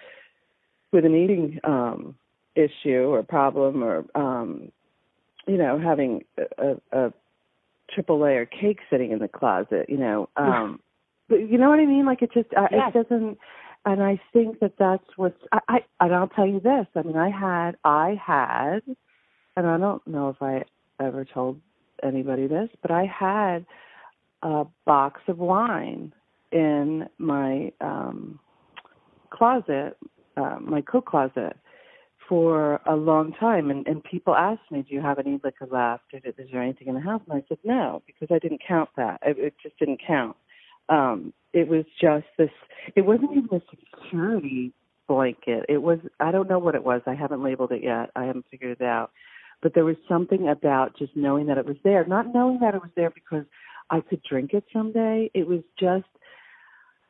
with 0.93 1.05
an 1.05 1.15
eating 1.15 1.61
um 1.65 2.15
issue 2.55 3.09
or 3.09 3.23
problem 3.23 3.85
or, 3.85 4.05
um, 4.15 4.73
you 5.47 5.59
know, 5.59 5.79
having 5.79 6.25
a, 6.39 6.77
a, 6.93 7.07
a 7.07 7.13
triple 7.91 8.19
layer 8.19 8.47
cake 8.47 8.81
sitting 8.91 9.13
in 9.13 9.19
the 9.19 9.29
closet, 9.29 9.87
you 9.89 9.99
know. 9.99 10.29
Um, 10.37 10.81
but 11.29 11.37
you 11.37 11.59
know 11.59 11.69
what 11.69 11.81
I 11.81 11.87
mean? 11.87 12.07
Like 12.07 12.23
it 12.23 12.33
just, 12.33 12.49
uh, 12.57 12.69
yes. 12.71 12.93
it 12.95 13.09
doesn't. 13.09 13.39
And 13.85 14.03
I 14.03 14.21
think 14.33 14.59
that 14.61 14.73
that's 14.79 15.05
what's. 15.17 15.41
I, 15.53 15.61
I 15.69 15.79
and 16.01 16.15
I'll 16.15 16.29
tell 16.29 16.47
you 16.47 16.59
this. 16.59 16.87
I 16.97 17.03
mean, 17.03 17.17
I 17.17 17.31
had, 17.31 17.77
I 17.85 18.21
had, 18.21 18.81
and 19.57 19.67
I 19.67 19.79
don't 19.79 20.05
know 20.09 20.31
if 20.31 20.43
I 20.43 20.65
ever 20.99 21.25
told 21.25 21.61
anybody 22.03 22.49
this, 22.49 22.69
but 22.83 22.91
I 22.91 23.05
had 23.05 23.65
a 24.43 24.65
box 24.85 25.21
of 25.29 25.39
wine 25.39 26.13
in 26.53 27.09
my 27.19 27.73
um 27.81 28.39
closet, 29.31 29.97
uh, 30.37 30.59
my 30.61 30.81
coat 30.81 31.05
closet, 31.05 31.57
for 32.29 32.81
a 32.87 32.97
long 32.97 33.33
time. 33.39 33.71
And, 33.71 33.87
and 33.87 34.03
people 34.03 34.35
asked 34.35 34.71
me, 34.71 34.83
"Do 34.83 34.95
you 34.95 35.01
have 35.01 35.19
any 35.19 35.41
liquor 35.43 35.67
left? 35.71 36.05
Is 36.13 36.35
there 36.53 36.63
anything 36.63 36.89
in 36.89 36.95
the 36.95 37.01
house?" 37.01 37.23
And 37.29 37.39
I 37.39 37.45
said, 37.49 37.59
"No," 37.65 38.03
because 38.07 38.29
I 38.35 38.39
didn't 38.39 38.63
count 38.67 38.91
that. 38.97 39.21
It, 39.23 39.39
it 39.39 39.55
just 39.63 39.79
didn't 39.79 40.01
count. 40.07 40.37
Um, 40.89 41.33
it 41.53 41.69
was 41.69 41.85
just 42.01 42.27
this. 42.39 42.51
It 42.95 43.03
wasn't 43.03 43.33
even 43.33 43.49
a 43.53 43.63
security 43.71 44.73
blanket. 45.09 45.67
It 45.69 45.83
was. 45.83 45.99
I 46.21 46.31
don't 46.31 46.49
know 46.49 46.59
what 46.59 46.75
it 46.75 46.85
was. 46.85 47.03
I 47.07 47.15
haven't 47.15 47.43
labeled 47.43 47.73
it 47.73 47.83
yet. 47.83 48.11
I 48.15 48.25
haven't 48.25 48.47
figured 48.51 48.81
it 48.81 48.85
out. 48.85 49.11
But 49.63 49.75
there 49.75 49.85
was 49.85 49.97
something 50.07 50.49
about 50.49 50.97
just 50.99 51.17
knowing 51.17 51.47
that 51.47 51.59
it 51.59 51.67
was 51.67 51.77
there, 51.83 52.05
not 52.05 52.35
knowing 52.35 52.61
that 52.61 52.75
it 52.75 52.83
was 52.83 52.91
there 52.95 53.11
because 53.11 53.47
I 53.91 54.01
could 54.01 54.23
drink 54.23 54.53
it 54.53 54.65
someday. 54.73 55.31
It 55.35 55.47
was 55.47 55.61
just 55.79 56.05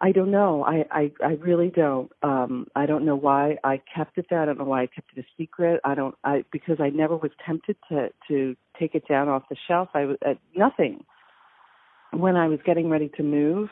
I 0.01 0.13
don't 0.13 0.31
know. 0.31 0.63
I, 0.63 0.85
I 0.91 1.13
I 1.25 1.31
really 1.41 1.71
don't. 1.71 2.11
Um 2.23 2.67
I 2.77 2.87
don't 2.87 3.07
know 3.07 3.17
why 3.17 3.57
I 3.65 3.81
kept 3.95 4.19
it 4.19 4.27
there. 4.29 4.43
I 4.43 4.45
don't 4.45 4.59
know 4.59 4.65
why 4.65 4.83
I 4.83 4.87
kept 4.87 5.17
it 5.17 5.25
a 5.25 5.43
secret. 5.43 5.81
I 5.85 5.95
don't 5.95 6.15
I 6.25 6.45
because 6.53 6.77
I 6.81 6.91
never 6.91 7.17
was 7.17 7.31
tempted 7.45 7.77
to 7.89 8.11
to 8.29 8.57
take 8.79 8.95
it 8.95 9.09
down 9.09 9.29
off 9.29 9.45
the 9.49 9.57
shelf. 9.67 9.89
I 9.95 10.05
was 10.05 10.19
uh, 10.27 10.35
nothing. 10.55 11.05
When 12.13 12.37
I 12.37 12.49
was 12.49 12.61
getting 12.65 12.91
ready 12.91 13.11
to 13.17 13.23
move, 13.23 13.71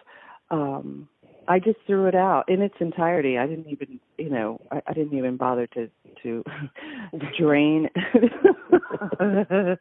um 0.51 1.09
I 1.47 1.59
just 1.59 1.79
threw 1.87 2.07
it 2.07 2.15
out 2.15 2.49
in 2.49 2.63
its 2.63 2.75
entirety. 2.81 3.37
I 3.37 3.47
didn't 3.47 3.69
even, 3.69 4.01
you 4.17 4.31
know, 4.31 4.63
I, 4.71 4.81
I 4.87 4.93
didn't 4.95 5.17
even 5.17 5.37
bother 5.37 5.67
to 5.69 5.91
to 6.23 6.43
drain 7.39 7.91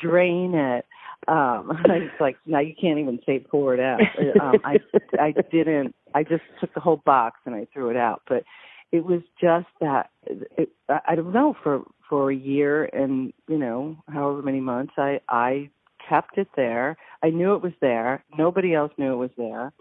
drain 0.00 0.54
it 0.54 0.86
um 1.28 1.70
it's 1.86 2.20
like 2.20 2.36
now 2.46 2.60
you 2.60 2.74
can't 2.78 2.98
even 2.98 3.18
say 3.26 3.38
pour 3.38 3.74
it 3.74 3.80
out. 3.80 4.00
Um 4.40 4.56
i 4.64 4.78
i 5.18 5.32
didn't 5.52 5.94
i 6.14 6.22
just 6.22 6.42
took 6.60 6.72
the 6.74 6.80
whole 6.80 7.00
box 7.04 7.40
and 7.46 7.54
i 7.54 7.66
threw 7.72 7.90
it 7.90 7.96
out 7.96 8.22
but 8.28 8.44
it 8.92 9.04
was 9.04 9.22
just 9.40 9.66
that 9.80 10.10
it, 10.26 10.70
i 10.88 11.14
don't 11.14 11.32
know 11.32 11.56
for 11.62 11.82
for 12.08 12.30
a 12.30 12.36
year 12.36 12.84
and 12.84 13.32
you 13.48 13.58
know 13.58 13.96
however 14.08 14.42
many 14.42 14.60
months 14.60 14.94
i 14.98 15.20
i 15.28 15.70
kept 16.08 16.38
it 16.38 16.48
there. 16.56 16.96
I 17.22 17.30
knew 17.30 17.54
it 17.54 17.62
was 17.62 17.72
there. 17.80 18.24
Nobody 18.36 18.74
else 18.74 18.92
knew 18.98 19.12
it 19.12 19.16
was 19.16 19.30
there. 19.36 19.72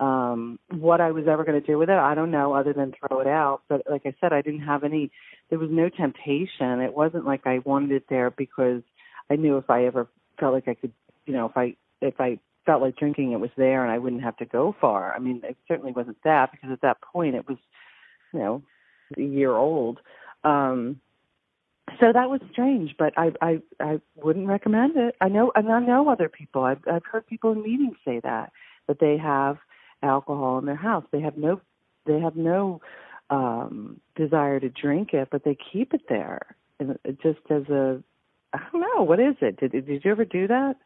Um 0.00 0.58
what 0.70 1.00
i 1.00 1.12
was 1.12 1.28
ever 1.28 1.44
going 1.44 1.60
to 1.60 1.64
do 1.64 1.78
with 1.78 1.88
it 1.88 1.96
i 1.96 2.16
don't 2.16 2.32
know 2.32 2.52
other 2.52 2.72
than 2.72 2.92
throw 2.98 3.20
it 3.20 3.28
out 3.28 3.62
but 3.68 3.82
like 3.88 4.02
i 4.04 4.12
said 4.20 4.32
i 4.32 4.42
didn't 4.42 4.66
have 4.66 4.82
any 4.82 5.12
there 5.50 5.58
was 5.58 5.70
no 5.70 5.88
temptation. 5.88 6.80
It 6.80 6.94
wasn't 6.94 7.26
like 7.26 7.46
i 7.46 7.60
wanted 7.60 7.92
it 7.92 8.06
there 8.08 8.32
because 8.32 8.82
i 9.30 9.36
knew 9.36 9.56
if 9.56 9.70
i 9.70 9.84
ever 9.84 10.08
felt 10.38 10.54
like 10.54 10.68
I 10.68 10.74
could, 10.74 10.92
you 11.26 11.32
know, 11.32 11.46
if 11.46 11.56
I 11.56 11.76
if 12.00 12.20
I 12.20 12.38
felt 12.66 12.82
like 12.82 12.96
drinking, 12.96 13.32
it 13.32 13.40
was 13.40 13.50
there, 13.56 13.82
and 13.82 13.92
I 13.92 13.98
wouldn't 13.98 14.22
have 14.22 14.36
to 14.38 14.44
go 14.44 14.74
far. 14.80 15.14
I 15.14 15.18
mean, 15.18 15.40
it 15.44 15.56
certainly 15.68 15.92
wasn't 15.92 16.18
that 16.24 16.50
because 16.52 16.70
at 16.70 16.80
that 16.82 17.00
point 17.00 17.34
it 17.34 17.46
was, 17.48 17.58
you 18.32 18.40
know, 18.40 18.62
a 19.16 19.22
year 19.22 19.52
old. 19.52 20.00
Um, 20.44 21.00
so 22.00 22.12
that 22.12 22.30
was 22.30 22.40
strange, 22.50 22.94
but 22.98 23.12
I 23.16 23.32
I 23.40 23.62
I 23.80 24.00
wouldn't 24.16 24.48
recommend 24.48 24.96
it. 24.96 25.16
I 25.20 25.28
know 25.28 25.52
and 25.54 25.70
I 25.70 25.80
know 25.80 26.08
other 26.08 26.28
people. 26.28 26.64
I've 26.64 26.82
I've 26.90 27.04
heard 27.04 27.26
people 27.26 27.52
in 27.52 27.62
meetings 27.62 27.96
say 28.04 28.20
that 28.20 28.52
that 28.88 28.98
they 29.00 29.16
have 29.18 29.58
alcohol 30.02 30.58
in 30.58 30.66
their 30.66 30.76
house. 30.76 31.04
They 31.10 31.20
have 31.20 31.36
no 31.36 31.60
they 32.06 32.20
have 32.20 32.36
no 32.36 32.80
um 33.30 34.00
desire 34.16 34.60
to 34.60 34.68
drink 34.68 35.12
it, 35.12 35.28
but 35.30 35.44
they 35.44 35.56
keep 35.72 35.94
it 35.94 36.02
there 36.08 36.56
and 36.80 36.98
just 37.22 37.40
as 37.50 37.68
a 37.68 38.02
I 38.54 38.60
don't 38.72 38.80
know. 38.80 39.02
What 39.02 39.20
is 39.20 39.34
it? 39.40 39.58
Did 39.58 39.72
did 39.72 40.04
you 40.04 40.10
ever 40.10 40.24
do 40.24 40.46
that? 40.46 40.76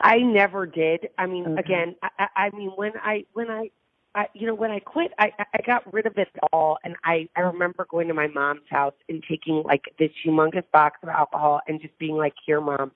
I 0.00 0.18
never 0.18 0.66
did. 0.66 1.08
I 1.18 1.26
mean, 1.26 1.46
Okay. 1.46 1.60
again, 1.60 1.96
I, 2.02 2.28
I 2.36 2.50
mean, 2.50 2.70
when 2.76 2.92
I 3.02 3.24
when 3.32 3.50
I, 3.50 3.70
I, 4.14 4.26
you 4.34 4.46
know, 4.46 4.54
when 4.54 4.70
I 4.70 4.80
quit, 4.80 5.12
I 5.18 5.32
I 5.38 5.60
got 5.64 5.92
rid 5.92 6.06
of 6.06 6.16
it 6.18 6.28
all, 6.52 6.78
and 6.84 6.96
I 7.04 7.28
I 7.36 7.40
remember 7.40 7.86
going 7.88 8.08
to 8.08 8.14
my 8.14 8.26
mom's 8.26 8.68
house 8.70 8.94
and 9.08 9.22
taking 9.28 9.62
like 9.64 9.84
this 9.98 10.10
humongous 10.24 10.64
box 10.72 10.98
of 11.02 11.08
alcohol 11.08 11.60
and 11.68 11.80
just 11.80 11.96
being 11.98 12.16
like, 12.16 12.34
"Here, 12.44 12.60
mom." 12.60 12.92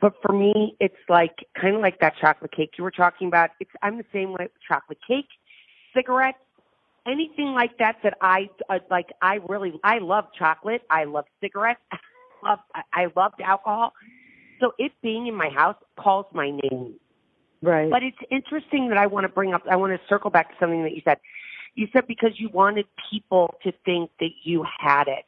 But 0.00 0.14
for 0.22 0.32
me, 0.32 0.76
it's 0.80 0.94
like 1.08 1.46
kind 1.60 1.76
of 1.76 1.82
like 1.82 2.00
that 2.00 2.14
chocolate 2.20 2.52
cake 2.52 2.72
you 2.78 2.84
were 2.84 2.90
talking 2.90 3.28
about. 3.28 3.50
It's 3.60 3.70
I'm 3.82 3.98
the 3.98 4.04
same 4.12 4.30
way 4.32 4.44
with 4.44 4.52
chocolate 4.66 4.98
cake, 5.06 5.28
cigarettes, 5.94 6.38
anything 7.06 7.52
like 7.54 7.78
that. 7.78 7.96
That 8.02 8.16
I 8.20 8.48
uh, 8.68 8.80
like. 8.90 9.10
I 9.22 9.40
really 9.48 9.78
I 9.84 9.98
love 9.98 10.26
chocolate. 10.38 10.82
I 10.90 11.04
love 11.04 11.26
cigarettes. 11.40 11.80
I 12.44 12.50
love 12.50 12.58
I 12.92 13.06
loved 13.16 13.40
alcohol. 13.40 13.92
So 14.60 14.72
it 14.78 14.92
being 15.02 15.26
in 15.26 15.34
my 15.34 15.48
house 15.48 15.76
calls 15.98 16.26
my 16.32 16.50
name. 16.50 16.94
Right. 17.62 17.90
But 17.90 18.02
it's 18.02 18.18
interesting 18.30 18.88
that 18.90 18.98
I 18.98 19.06
want 19.06 19.24
to 19.24 19.28
bring 19.28 19.54
up, 19.54 19.62
I 19.70 19.76
want 19.76 19.92
to 19.92 20.08
circle 20.08 20.30
back 20.30 20.50
to 20.50 20.54
something 20.60 20.82
that 20.84 20.94
you 20.94 21.02
said. 21.04 21.18
You 21.74 21.88
said 21.92 22.06
because 22.06 22.38
you 22.38 22.50
wanted 22.50 22.86
people 23.10 23.54
to 23.64 23.72
think 23.84 24.10
that 24.20 24.30
you 24.42 24.64
had 24.78 25.08
it. 25.08 25.24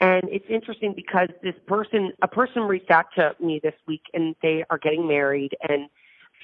And 0.00 0.24
it's 0.28 0.44
interesting 0.48 0.92
because 0.94 1.28
this 1.42 1.54
person, 1.66 2.12
a 2.22 2.28
person 2.28 2.62
reached 2.62 2.90
out 2.90 3.06
to 3.16 3.34
me 3.40 3.60
this 3.62 3.74
week 3.86 4.02
and 4.12 4.36
they 4.42 4.64
are 4.68 4.78
getting 4.78 5.08
married 5.08 5.56
and 5.68 5.88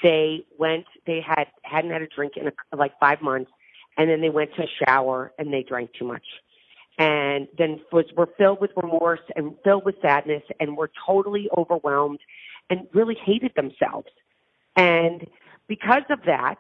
they 0.03 0.45
went, 0.59 0.87
they 1.07 1.21
had, 1.21 1.47
hadn't 1.63 1.91
had 1.91 2.03
a 2.03 2.07
drink 2.07 2.35
in 2.37 2.49
a, 2.49 2.77
like 2.77 2.99
five 2.99 3.21
months 3.21 3.51
and 3.97 4.09
then 4.09 4.21
they 4.21 4.31
went 4.31 4.55
to 4.55 4.63
a 4.63 4.69
shower 4.85 5.33
and 5.39 5.53
they 5.53 5.63
drank 5.63 5.93
too 5.93 6.07
much. 6.07 6.25
And 6.99 7.47
then 7.57 7.81
was, 7.93 8.07
were 8.17 8.29
filled 8.37 8.61
with 8.61 8.73
remorse 8.77 9.21
and 9.37 9.55
filled 9.63 9.85
with 9.85 9.95
sadness 10.03 10.43
and 10.59 10.77
were 10.77 10.91
totally 11.07 11.49
overwhelmed 11.57 12.19
and 12.71 12.89
really 12.93 13.17
hated 13.25 13.53
themselves. 13.55 14.09
And 14.77 15.27
because 15.69 16.03
of 16.11 16.21
that, 16.27 16.59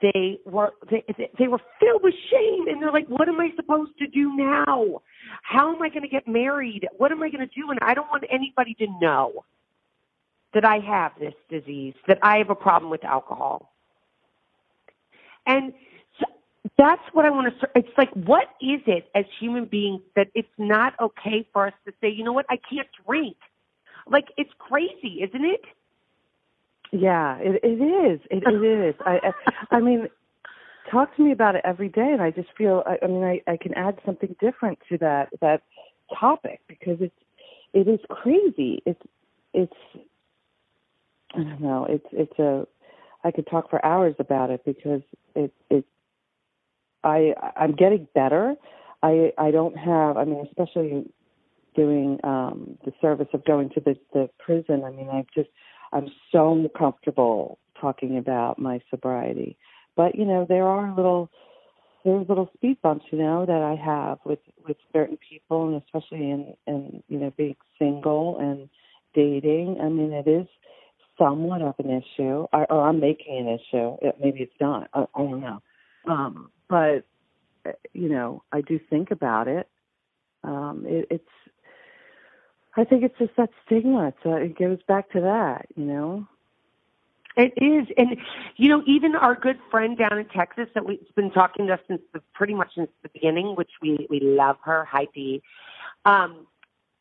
they 0.00 0.38
were 0.44 0.72
they, 0.90 1.04
they 1.38 1.48
were 1.48 1.60
filled 1.80 2.02
with 2.02 2.14
shame 2.30 2.68
and 2.68 2.80
they're 2.80 2.92
like 2.92 3.08
what 3.08 3.28
am 3.28 3.40
i 3.40 3.50
supposed 3.56 3.92
to 3.98 4.06
do 4.06 4.36
now? 4.36 5.00
How 5.42 5.74
am 5.74 5.82
i 5.82 5.88
going 5.88 6.02
to 6.02 6.08
get 6.08 6.28
married? 6.28 6.86
What 6.96 7.10
am 7.10 7.22
i 7.22 7.28
going 7.30 7.46
to 7.46 7.54
do? 7.54 7.70
And 7.70 7.78
i 7.82 7.94
don't 7.94 8.08
want 8.08 8.24
anybody 8.30 8.74
to 8.74 8.86
know 9.00 9.44
that 10.54 10.64
i 10.64 10.78
have 10.78 11.12
this 11.18 11.34
disease 11.50 11.94
that 12.06 12.18
i 12.22 12.38
have 12.38 12.50
a 12.50 12.54
problem 12.54 12.90
with 12.90 13.04
alcohol. 13.04 13.72
And 15.46 15.72
that's 16.76 17.02
what 17.12 17.24
i 17.24 17.30
want 17.30 17.52
to 17.60 17.68
it's 17.74 17.88
like 17.96 18.10
what 18.12 18.48
is 18.60 18.80
it 18.86 19.08
as 19.14 19.24
human 19.40 19.64
beings 19.64 20.02
that 20.16 20.28
it's 20.34 20.48
not 20.58 20.94
okay 21.00 21.46
for 21.52 21.66
us 21.66 21.72
to 21.86 21.92
say 22.00 22.08
you 22.08 22.24
know 22.24 22.32
what 22.32 22.46
i 22.50 22.58
can't 22.70 22.88
drink 23.06 23.36
like 24.10 24.26
it's 24.36 24.50
crazy 24.58 25.22
isn't 25.22 25.44
it 25.44 25.62
Yeah, 26.92 27.36
it, 27.38 27.60
it 27.62 27.82
is. 27.82 28.20
It, 28.30 28.42
it 28.46 28.64
is. 28.64 28.94
I, 29.04 29.18
I, 29.22 29.76
I 29.76 29.80
mean, 29.80 30.08
talk 30.90 31.14
to 31.16 31.22
me 31.22 31.32
about 31.32 31.54
it 31.54 31.62
every 31.64 31.88
day, 31.88 32.10
and 32.12 32.22
I 32.22 32.30
just 32.30 32.48
feel. 32.56 32.82
I, 32.86 32.98
I 33.02 33.06
mean, 33.06 33.24
I, 33.24 33.42
I 33.46 33.56
can 33.56 33.74
add 33.74 33.98
something 34.04 34.34
different 34.40 34.78
to 34.88 34.98
that 34.98 35.28
that 35.40 35.62
topic 36.18 36.60
because 36.66 36.98
it's 37.00 37.14
it 37.74 37.88
is 37.88 38.00
crazy. 38.08 38.82
It's 38.86 39.02
it's 39.52 39.72
I 41.34 41.38
don't 41.38 41.60
know. 41.60 41.86
It's 41.88 42.06
it's 42.12 42.38
a. 42.38 42.66
I 43.24 43.32
could 43.32 43.46
talk 43.48 43.68
for 43.68 43.84
hours 43.84 44.14
about 44.18 44.50
it 44.50 44.64
because 44.64 45.02
it 45.34 45.52
it. 45.70 45.84
I 47.04 47.34
I'm 47.56 47.72
getting 47.72 48.08
better. 48.14 48.54
I 49.02 49.32
I 49.38 49.50
don't 49.50 49.76
have. 49.76 50.16
I 50.16 50.24
mean, 50.24 50.46
especially 50.46 51.04
doing 51.74 52.18
um 52.24 52.78
the 52.84 52.92
service 53.00 53.28
of 53.32 53.44
going 53.44 53.70
to 53.70 53.80
the 53.80 53.96
the 54.12 54.28
prison. 54.38 54.84
I 54.84 54.90
mean, 54.90 55.08
I've 55.08 55.28
just 55.34 55.50
I'm 55.92 56.08
so 56.32 56.68
comfortable 56.76 57.58
talking 57.80 58.18
about 58.18 58.58
my 58.58 58.80
sobriety. 58.90 59.56
But 59.96 60.14
you 60.14 60.24
know, 60.24 60.46
there 60.48 60.64
are 60.64 60.94
little 60.94 61.30
there's 62.04 62.28
little 62.28 62.50
speed 62.54 62.78
bumps, 62.82 63.06
you 63.10 63.18
know, 63.18 63.44
that 63.46 63.62
I 63.62 63.74
have 63.74 64.18
with 64.24 64.38
with 64.66 64.76
certain 64.92 65.18
people, 65.28 65.68
and 65.68 65.82
especially 65.82 66.30
in 66.30 66.54
in 66.66 67.02
you 67.08 67.18
know 67.18 67.32
being 67.36 67.56
single 67.78 68.38
and 68.38 68.68
dating. 69.14 69.78
I 69.80 69.88
mean, 69.88 70.12
it 70.12 70.28
is 70.28 70.46
somewhat 71.18 71.62
of 71.62 71.74
an 71.78 71.90
issue, 71.90 72.46
or, 72.52 72.72
or 72.72 72.88
I'm 72.88 73.00
making 73.00 73.38
an 73.38 73.48
issue. 73.48 73.96
It, 74.00 74.16
maybe 74.20 74.40
it's 74.40 74.60
not. 74.60 74.88
I, 74.94 75.04
I 75.14 75.18
don't 75.18 75.40
know. 75.40 75.62
Um, 76.06 76.50
but 76.68 77.04
uh, 77.66 77.72
you 77.92 78.08
know, 78.08 78.42
I 78.52 78.60
do 78.60 78.78
think 78.78 79.10
about 79.10 79.48
it. 79.48 79.68
Um, 80.44 80.84
it 80.86 81.06
it's 81.10 81.28
I 82.76 82.84
think 82.84 83.02
it's 83.02 83.18
just 83.18 83.34
that 83.36 83.50
stigma. 83.66 84.08
It's, 84.08 84.26
uh, 84.26 84.36
it 84.36 84.58
goes 84.58 84.78
back 84.86 85.10
to 85.10 85.20
that, 85.22 85.66
you 85.74 85.84
know. 85.84 86.28
It 87.36 87.52
is, 87.56 87.86
and 87.96 88.16
you 88.56 88.68
know, 88.68 88.82
even 88.86 89.14
our 89.14 89.34
good 89.34 89.58
friend 89.70 89.96
down 89.96 90.18
in 90.18 90.26
Texas 90.26 90.68
that 90.74 90.84
we've 90.84 90.98
been 91.14 91.30
talking 91.30 91.68
to 91.68 91.78
since 91.86 92.02
the, 92.12 92.20
pretty 92.34 92.54
much 92.54 92.74
since 92.74 92.90
the 93.02 93.08
beginning, 93.10 93.54
which 93.54 93.70
we 93.80 94.06
we 94.10 94.18
love 94.20 94.56
her, 94.64 94.84
Heidi. 94.84 95.42
Um, 96.04 96.46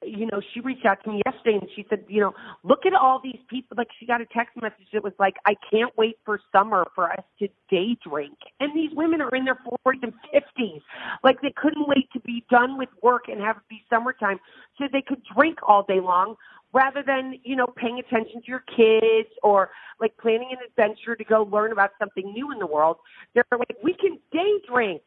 you 0.03 0.27
know, 0.27 0.41
she 0.53 0.59
reached 0.59 0.85
out 0.85 1.03
to 1.03 1.11
me 1.11 1.21
yesterday 1.25 1.57
and 1.59 1.69
she 1.75 1.85
said, 1.89 2.03
you 2.07 2.21
know, 2.21 2.33
look 2.63 2.85
at 2.85 2.93
all 2.93 3.19
these 3.23 3.39
people. 3.49 3.75
Like 3.77 3.87
she 3.99 4.05
got 4.05 4.21
a 4.21 4.25
text 4.25 4.55
message 4.61 4.87
that 4.93 5.03
was 5.03 5.13
like, 5.17 5.35
I 5.45 5.55
can't 5.71 5.91
wait 5.97 6.17
for 6.23 6.39
summer 6.51 6.85
for 6.93 7.11
us 7.11 7.23
to 7.39 7.47
day 7.69 7.97
drink. 8.07 8.37
And 8.59 8.75
these 8.75 8.91
women 8.93 9.21
are 9.21 9.35
in 9.35 9.45
their 9.45 9.59
40s 9.85 10.03
and 10.03 10.13
50s. 10.33 10.81
Like 11.23 11.41
they 11.41 11.53
couldn't 11.55 11.87
wait 11.87 12.11
to 12.13 12.19
be 12.19 12.45
done 12.49 12.77
with 12.77 12.89
work 13.01 13.23
and 13.27 13.41
have 13.41 13.57
it 13.57 13.63
be 13.69 13.83
summertime 13.89 14.39
so 14.77 14.85
they 14.91 15.01
could 15.01 15.21
drink 15.35 15.59
all 15.67 15.83
day 15.83 15.99
long 15.99 16.35
rather 16.73 17.01
than, 17.05 17.39
you 17.43 17.55
know, 17.55 17.67
paying 17.75 17.99
attention 17.99 18.41
to 18.41 18.47
your 18.47 18.63
kids 18.75 19.29
or 19.41 19.71
like 19.99 20.15
planning 20.17 20.49
an 20.51 20.57
adventure 20.67 21.15
to 21.15 21.23
go 21.23 21.49
learn 21.51 21.71
about 21.71 21.91
something 21.97 22.31
new 22.33 22.51
in 22.51 22.59
the 22.59 22.67
world. 22.67 22.97
They're 23.33 23.45
like, 23.51 23.77
we 23.83 23.95
can 23.95 24.19
day 24.31 24.59
drink. 24.69 25.01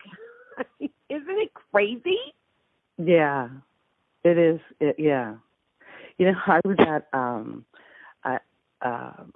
Isn't 0.80 0.99
it 1.09 1.52
crazy? 1.70 2.18
Yeah, 2.99 3.49
it 4.24 4.38
is. 4.38 4.60
It, 4.80 4.96
yeah, 4.98 5.34
you 6.18 6.26
know, 6.26 6.34
I 6.46 6.60
was 6.64 6.76
at 6.80 7.08
um, 7.18 7.64
I, 8.24 8.38
um, 8.82 9.32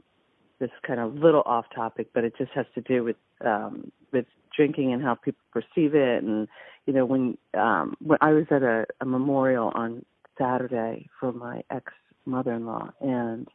this 0.61 0.71
kind 0.87 1.01
of 1.01 1.15
little 1.15 1.43
off 1.47 1.67
topic, 1.75 2.09
but 2.15 2.25
it 2.25 2.35
just 2.37 2.53
has 2.53 2.67
to 2.75 2.81
do 2.81 3.05
with 3.05 3.17
um, 3.45 3.91
with 4.13 4.27
drinking 4.57 4.93
and 4.93 5.03
how 5.03 5.15
people 5.15 5.41
perceive 5.53 5.95
it. 5.95 6.23
And 6.23 6.49
you 6.87 6.93
know, 6.93 7.05
when 7.05 7.39
um, 7.55 7.95
when 8.03 8.19
I 8.21 8.33
was 8.33 8.45
at 8.51 8.63
a, 8.63 8.87
a 9.01 9.05
memorial 9.05 9.73
on 9.75 10.05
Saturday 10.39 11.09
for 11.19 11.33
my 11.33 11.63
ex 11.71 11.93
mother-in-law, 12.27 12.91
and 13.01 13.49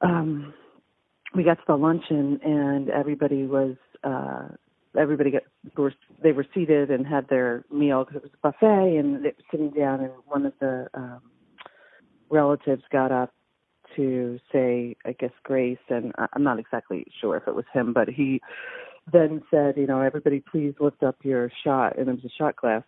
um, 0.00 0.54
we 1.34 1.44
got 1.44 1.54
to 1.54 1.64
the 1.66 1.76
luncheon, 1.76 2.40
and 2.42 2.88
everybody 2.90 3.46
was 3.46 3.76
uh 4.04 4.48
everybody 4.98 5.30
got 5.30 5.42
were 5.76 5.92
they 6.22 6.32
were 6.32 6.46
seated 6.54 6.90
and 6.90 7.06
had 7.06 7.28
their 7.28 7.64
meal 7.72 8.04
because 8.04 8.16
it 8.16 8.22
was 8.22 8.32
a 8.34 8.50
buffet 8.50 8.96
and 8.96 9.24
they 9.24 9.28
were 9.28 9.34
sitting 9.50 9.70
down 9.70 10.00
and 10.00 10.12
one 10.26 10.46
of 10.46 10.52
the 10.60 10.88
um 10.94 11.20
relatives 12.30 12.82
got 12.90 13.12
up 13.12 13.32
to 13.96 14.38
say 14.52 14.96
I 15.04 15.12
guess 15.12 15.32
grace 15.42 15.78
and 15.88 16.12
I'm 16.32 16.42
not 16.42 16.58
exactly 16.58 17.06
sure 17.20 17.36
if 17.36 17.46
it 17.46 17.54
was 17.54 17.64
him 17.72 17.92
but 17.92 18.08
he 18.08 18.40
then 19.12 19.42
said 19.50 19.76
you 19.76 19.86
know 19.86 20.00
everybody 20.00 20.40
please 20.40 20.74
lift 20.80 21.02
up 21.02 21.16
your 21.22 21.50
shot 21.64 21.98
and 21.98 22.08
it 22.08 22.12
was 22.12 22.24
a 22.24 22.36
shot 22.36 22.56
glass 22.56 22.82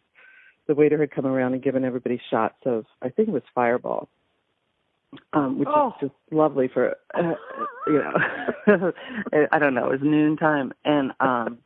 the 0.67 0.75
waiter 0.75 0.99
had 0.99 1.11
come 1.11 1.27
around 1.27 1.53
and 1.53 1.63
given 1.63 1.85
everybody 1.85 2.21
shots 2.31 2.57
of 2.65 2.85
I 3.03 3.09
think 3.09 3.29
it 3.29 3.33
was 3.35 3.43
Fireball 3.55 4.09
um, 5.33 5.59
which 5.59 5.69
oh. 5.71 5.89
is 6.01 6.09
just 6.09 6.15
lovely 6.33 6.69
for 6.69 6.97
uh, 7.15 7.35
you 7.87 8.03
know 8.67 8.93
I 9.53 9.59
don't 9.59 9.75
know 9.75 9.87
it 9.87 10.01
was 10.01 10.01
noon 10.03 10.37
time 10.37 10.73
and 10.85 11.13
um 11.21 11.59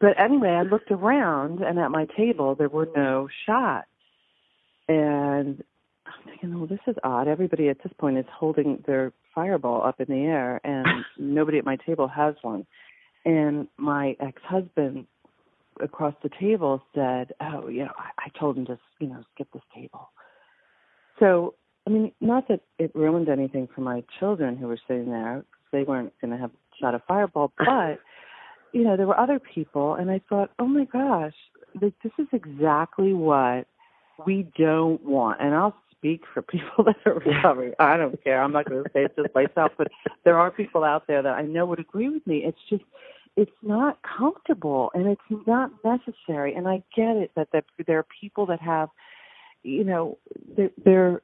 but 0.00 0.18
anyway 0.18 0.50
I 0.50 0.62
looked 0.62 0.90
around 0.90 1.60
and 1.60 1.78
at 1.78 1.90
my 1.90 2.06
table 2.16 2.54
there 2.54 2.68
were 2.68 2.88
no 2.94 3.28
shots. 3.46 3.88
And 4.88 5.62
I'm 6.06 6.24
thinking 6.24 6.58
well 6.58 6.66
this 6.66 6.80
is 6.86 6.96
odd. 7.02 7.28
Everybody 7.28 7.68
at 7.68 7.78
this 7.82 7.92
point 7.98 8.18
is 8.18 8.24
holding 8.32 8.82
their 8.86 9.12
fireball 9.34 9.84
up 9.84 10.00
in 10.00 10.06
the 10.08 10.26
air 10.26 10.60
and 10.64 10.86
nobody 11.18 11.58
at 11.58 11.64
my 11.64 11.76
table 11.76 12.08
has 12.08 12.34
one. 12.42 12.66
And 13.24 13.68
my 13.76 14.16
ex-husband 14.20 15.06
across 15.80 16.14
the 16.22 16.30
table 16.40 16.82
said 16.94 17.32
oh 17.40 17.68
you 17.68 17.84
know 17.84 17.92
I, 17.98 18.26
I 18.26 18.38
told 18.38 18.56
him 18.56 18.66
to 18.66 18.78
you 19.00 19.08
know 19.08 19.22
skip 19.34 19.48
this 19.52 19.62
table. 19.74 20.10
So 21.18 21.54
I 21.86 21.90
mean, 21.90 22.12
not 22.20 22.48
that 22.48 22.60
it 22.78 22.94
ruined 22.94 23.28
anything 23.28 23.68
for 23.72 23.80
my 23.80 24.02
children 24.18 24.56
who 24.56 24.66
were 24.66 24.78
sitting 24.88 25.10
there. 25.10 25.44
They 25.72 25.84
weren't 25.84 26.12
going 26.20 26.32
to 26.32 26.38
have 26.38 26.50
shot 26.80 26.94
a 26.94 27.02
fireball, 27.06 27.52
but 27.56 28.00
you 28.76 28.84
know, 28.84 28.94
there 28.94 29.06
were 29.06 29.18
other 29.18 29.38
people, 29.38 29.94
and 29.94 30.10
I 30.10 30.20
thought, 30.28 30.50
oh 30.58 30.66
my 30.66 30.84
gosh, 30.84 31.32
this 31.80 31.92
is 32.04 32.26
exactly 32.30 33.14
what 33.14 33.66
we 34.26 34.46
don't 34.58 35.02
want. 35.02 35.40
And 35.40 35.54
I'll 35.54 35.74
speak 35.92 36.24
for 36.34 36.42
people 36.52 36.84
that 36.84 36.96
are 37.06 37.14
recovering. 37.14 37.72
I 37.78 37.96
don't 37.96 38.22
care. 38.22 38.42
I'm 38.42 38.52
not 38.52 38.68
going 38.68 38.84
to 38.84 38.90
say 38.92 39.04
it 39.04 39.16
just 39.16 39.34
myself, 39.34 39.72
but 39.78 39.88
there 40.24 40.38
are 40.38 40.50
people 40.50 40.84
out 40.84 41.06
there 41.06 41.22
that 41.22 41.32
I 41.32 41.42
know 41.42 41.64
would 41.64 41.80
agree 41.80 42.10
with 42.10 42.26
me. 42.26 42.44
It's 42.44 42.58
just, 42.68 42.84
it's 43.34 43.50
not 43.62 43.98
comfortable 44.02 44.90
and 44.92 45.06
it's 45.06 45.46
not 45.46 45.70
necessary. 45.82 46.54
And 46.54 46.68
I 46.68 46.82
get 46.94 47.16
it 47.16 47.30
that, 47.34 47.48
that 47.54 47.64
there 47.86 47.98
are 47.98 48.06
people 48.20 48.44
that 48.46 48.60
have, 48.60 48.90
you 49.62 49.84
know, 49.84 50.18
they're, 50.54 50.70
they're 50.84 51.22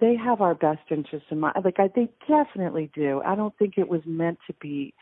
they 0.00 0.16
have 0.16 0.40
our 0.40 0.54
best 0.54 0.80
interests 0.90 1.28
in 1.30 1.40
mind. 1.40 1.54
Like 1.62 1.78
I, 1.78 1.90
they 1.94 2.08
definitely 2.26 2.90
do. 2.94 3.20
I 3.26 3.34
don't 3.34 3.54
think 3.58 3.74
it 3.76 3.86
was 3.86 4.00
meant 4.06 4.38
to 4.46 4.54
be 4.54 4.94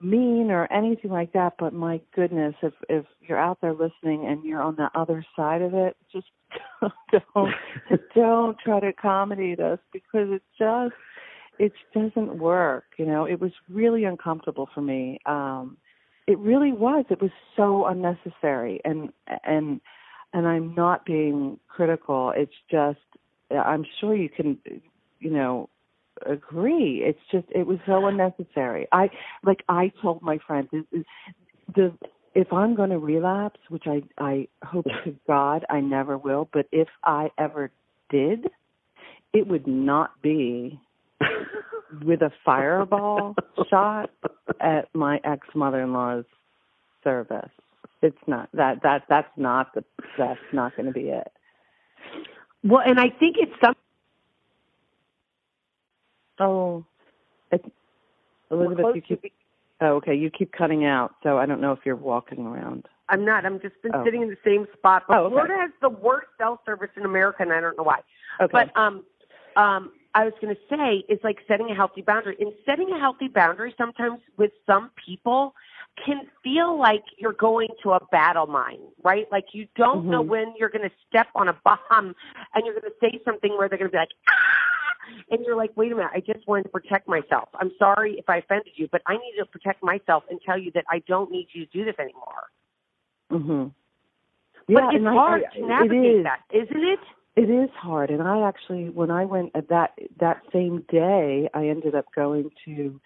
mean 0.00 0.50
or 0.50 0.70
anything 0.72 1.10
like 1.10 1.32
that. 1.32 1.54
But 1.58 1.72
my 1.72 2.00
goodness, 2.14 2.54
if 2.62 2.74
if 2.88 3.04
you're 3.20 3.38
out 3.38 3.60
there 3.60 3.72
listening 3.72 4.26
and 4.26 4.44
you're 4.44 4.62
on 4.62 4.76
the 4.76 4.90
other 4.94 5.24
side 5.36 5.62
of 5.62 5.74
it, 5.74 5.96
just 6.12 6.26
don't 7.12 7.54
don't 8.14 8.58
try 8.58 8.80
to 8.80 8.88
accommodate 8.88 9.60
us 9.60 9.78
because 9.92 10.28
it 10.30 10.42
just 10.58 10.94
it 11.58 11.72
doesn't 11.94 12.38
work. 12.38 12.84
You 12.98 13.06
know, 13.06 13.24
it 13.24 13.40
was 13.40 13.52
really 13.68 14.04
uncomfortable 14.04 14.68
for 14.74 14.80
me. 14.80 15.20
Um, 15.26 15.76
it 16.26 16.38
really 16.38 16.72
was. 16.72 17.04
It 17.10 17.20
was 17.20 17.30
so 17.56 17.86
unnecessary, 17.86 18.80
and 18.84 19.12
and 19.44 19.80
and 20.32 20.46
I'm 20.46 20.74
not 20.74 21.04
being 21.04 21.58
critical. 21.68 22.32
It's 22.34 22.52
just 22.70 22.98
I'm 23.50 23.84
sure 24.00 24.14
you 24.16 24.28
can, 24.28 24.58
you 25.20 25.30
know, 25.30 25.68
agree. 26.26 27.02
It's 27.04 27.18
just 27.30 27.46
it 27.54 27.66
was 27.66 27.78
so 27.86 28.06
unnecessary. 28.06 28.86
I 28.92 29.10
like 29.42 29.64
I 29.68 29.92
told 30.02 30.22
my 30.22 30.38
friend 30.46 30.68
this 30.72 30.84
is 30.92 31.04
the 31.74 31.92
if 32.34 32.52
I'm 32.52 32.74
going 32.74 32.90
to 32.90 32.98
relapse, 32.98 33.60
which 33.68 33.84
I 33.86 34.02
I 34.18 34.48
hope 34.64 34.84
to 34.84 35.14
God 35.26 35.64
I 35.68 35.80
never 35.80 36.18
will, 36.18 36.48
but 36.52 36.66
if 36.72 36.88
I 37.04 37.30
ever 37.38 37.70
did, 38.10 38.46
it 39.32 39.46
would 39.46 39.66
not 39.66 40.10
be 40.22 40.80
with 42.04 42.22
a 42.22 42.30
fireball 42.44 43.34
shot 43.70 44.10
at 44.60 44.88
my 44.94 45.20
ex 45.24 45.46
mother-in-law's 45.54 46.24
service. 47.02 47.50
It's 48.02 48.16
not 48.26 48.48
that 48.52 48.82
that 48.82 49.04
that's 49.08 49.28
not 49.36 49.74
the 49.74 49.84
that's 50.18 50.38
not 50.52 50.76
going 50.76 50.86
to 50.86 50.92
be 50.92 51.08
it. 51.08 51.28
Well, 52.62 52.82
and 52.84 52.98
I 52.98 53.08
think 53.08 53.36
it's 53.38 53.52
some. 53.64 53.74
Oh, 56.38 56.84
it's, 57.50 57.64
Elizabeth, 58.50 58.96
you 58.96 59.02
keep. 59.02 59.32
Oh, 59.80 59.96
okay. 59.96 60.14
You 60.14 60.30
keep 60.30 60.52
cutting 60.52 60.84
out, 60.84 61.14
so 61.22 61.38
I 61.38 61.46
don't 61.46 61.60
know 61.60 61.72
if 61.72 61.80
you're 61.84 61.96
walking 61.96 62.46
around. 62.46 62.88
I'm 63.08 63.24
not. 63.24 63.44
I'm 63.44 63.60
just 63.60 63.80
been 63.82 63.92
oh. 63.94 64.04
sitting 64.04 64.22
in 64.22 64.28
the 64.28 64.38
same 64.44 64.66
spot. 64.76 65.04
But 65.08 65.18
oh, 65.18 65.24
okay. 65.24 65.32
Florida 65.34 65.54
has 65.58 65.70
the 65.80 65.90
worst 65.90 66.28
cell 66.38 66.60
service 66.64 66.90
in 66.96 67.04
America, 67.04 67.42
and 67.42 67.52
I 67.52 67.60
don't 67.60 67.76
know 67.76 67.82
why. 67.82 68.00
Okay. 68.40 68.50
But 68.52 68.76
um, 68.76 69.04
um, 69.56 69.92
I 70.14 70.24
was 70.24 70.32
going 70.40 70.54
to 70.54 70.60
say 70.70 71.04
it's 71.08 71.24
like 71.24 71.38
setting 71.46 71.70
a 71.70 71.74
healthy 71.74 72.02
boundary. 72.02 72.36
In 72.38 72.52
setting 72.64 72.90
a 72.90 72.98
healthy 72.98 73.28
boundary, 73.28 73.74
sometimes 73.76 74.20
with 74.38 74.52
some 74.66 74.90
people, 75.04 75.54
can 76.04 76.22
feel 76.42 76.78
like 76.78 77.02
you're 77.18 77.32
going 77.32 77.68
to 77.82 77.92
a 77.92 78.04
battle 78.10 78.46
mine, 78.46 78.80
right? 79.02 79.26
Like 79.30 79.46
you 79.52 79.66
don't 79.76 80.02
mm-hmm. 80.02 80.10
know 80.10 80.22
when 80.22 80.54
you're 80.58 80.68
going 80.68 80.88
to 80.88 80.94
step 81.08 81.28
on 81.34 81.48
a 81.48 81.56
bomb 81.64 82.14
and 82.54 82.64
you're 82.64 82.74
going 82.74 82.90
to 82.90 82.96
say 83.00 83.20
something 83.24 83.56
where 83.56 83.68
they're 83.68 83.78
going 83.78 83.90
to 83.90 83.92
be 83.92 83.98
like, 83.98 84.08
ah! 84.28 84.63
And 85.30 85.44
you're 85.44 85.56
like, 85.56 85.72
wait 85.76 85.92
a 85.92 85.94
minute, 85.94 86.10
I 86.14 86.20
just 86.20 86.46
wanted 86.46 86.64
to 86.64 86.68
protect 86.70 87.08
myself. 87.08 87.48
I'm 87.54 87.72
sorry 87.78 88.16
if 88.18 88.28
I 88.28 88.38
offended 88.38 88.72
you, 88.76 88.88
but 88.90 89.02
I 89.06 89.14
need 89.14 89.34
to 89.38 89.46
protect 89.46 89.82
myself 89.82 90.24
and 90.30 90.40
tell 90.44 90.58
you 90.58 90.70
that 90.74 90.84
I 90.90 91.00
don't 91.06 91.30
need 91.30 91.48
you 91.52 91.66
to 91.66 91.72
do 91.72 91.84
this 91.84 91.96
anymore. 91.98 92.50
Mhm. 93.30 93.72
Yeah, 94.68 94.80
but 94.80 94.94
it's 94.94 95.04
hard 95.04 95.44
I, 95.44 95.56
to 95.56 95.66
navigate 95.66 96.04
it 96.04 96.18
is. 96.18 96.24
that, 96.24 96.40
isn't 96.50 96.84
it? 96.84 97.00
It 97.36 97.50
is 97.50 97.70
hard, 97.70 98.10
and 98.10 98.22
I 98.22 98.46
actually, 98.46 98.90
when 98.90 99.10
I 99.10 99.24
went 99.24 99.50
at 99.54 99.68
that 99.68 99.98
that 100.18 100.42
same 100.52 100.82
day, 100.88 101.50
I 101.52 101.66
ended 101.66 101.94
up 101.94 102.06
going 102.14 102.50
to 102.64 103.00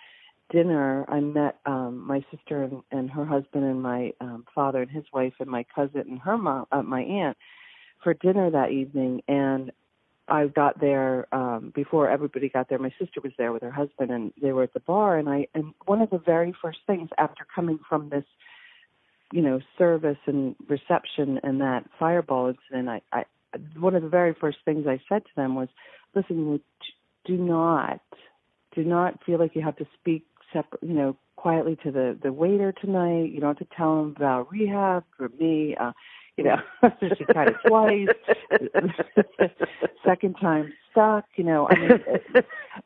dinner, 0.51 1.05
I 1.09 1.21
met 1.21 1.59
um 1.67 2.07
my 2.07 2.25
sister 2.31 2.63
and, 2.63 2.83
and 2.91 3.11
her 3.11 3.25
husband 3.25 3.65
and 3.65 3.83
my 3.83 4.13
um 4.21 4.45
father 4.55 4.83
and 4.83 4.91
his 4.91 5.05
wife 5.13 5.35
and 5.41 5.49
my 5.49 5.65
cousin 5.75 6.05
and 6.09 6.19
her 6.21 6.39
mom, 6.39 6.67
uh, 6.73 6.83
my 6.83 7.03
aunt, 7.03 7.37
for 8.03 8.15
dinner 8.15 8.51
that 8.51 8.71
evening. 8.71 9.23
And 9.29 9.73
I 10.29 10.47
got 10.47 10.81
there 10.81 11.33
um 11.35 11.73
before 11.75 12.09
everybody 12.09 12.49
got 12.49 12.69
there. 12.69 12.79
My 12.79 12.93
sister 12.99 13.21
was 13.23 13.33
there 13.39 13.53
with 13.53 13.63
her 13.63 13.71
husband, 13.71 14.11
and 14.11 14.33
they 14.41 14.53
were 14.53 14.65
at 14.65 14.75
the 14.75 14.81
bar. 14.81 15.19
And 15.19 15.29
I 15.29 15.47
and 15.55 15.75
one 15.87 16.03
of 16.03 16.11
the 16.11 16.19
very 16.19 16.55
first 16.61 16.79
things 16.87 17.11
after 17.19 17.47
coming 17.55 17.79
from 17.89 18.09
this, 18.11 18.25
you 19.33 19.43
know, 19.43 19.61
service 19.77 20.19
and 20.27 20.55
reception 20.69 21.41
and 21.43 21.61
that 21.61 21.85
fireball 21.99 22.49
incident, 22.49 22.89
I, 22.89 23.01
I 23.19 23.25
one 23.79 23.95
of 23.95 24.03
the 24.03 24.09
very 24.09 24.35
first 24.35 24.59
things 24.65 24.87
I 24.87 25.01
said 25.09 25.25
to 25.25 25.31
them 25.37 25.55
was, 25.55 25.69
"Listen, 26.15 26.61
do 27.25 27.37
not." 27.37 28.01
do 28.75 28.85
not 28.85 29.23
feel 29.25 29.39
like 29.39 29.57
you 29.57 29.63
have 29.63 29.77
to 29.77 29.87
speak 29.99 30.25
separate, 30.53 30.83
you 30.83 30.95
know, 30.95 31.17
quietly 31.37 31.77
to 31.83 31.91
the 31.91 32.19
the 32.23 32.33
waiter 32.33 32.73
tonight. 32.73 33.31
You 33.33 33.41
don't 33.41 33.59
have 33.59 33.69
to 33.69 33.77
tell 33.77 34.01
him 34.01 34.15
about 34.17 34.51
rehab 34.51 35.05
or 35.19 35.31
me. 35.39 35.77
Uh, 35.79 35.93
you 36.39 36.45
know, 36.45 36.57
she 37.01 37.25
tried 37.25 37.49
it 37.49 37.57
twice. 37.67 38.09
Second 40.07 40.37
time 40.41 40.73
stuck. 40.91 41.25
You 41.37 41.45
know, 41.45 41.69
I 41.69 41.75
mean, 41.75 42.01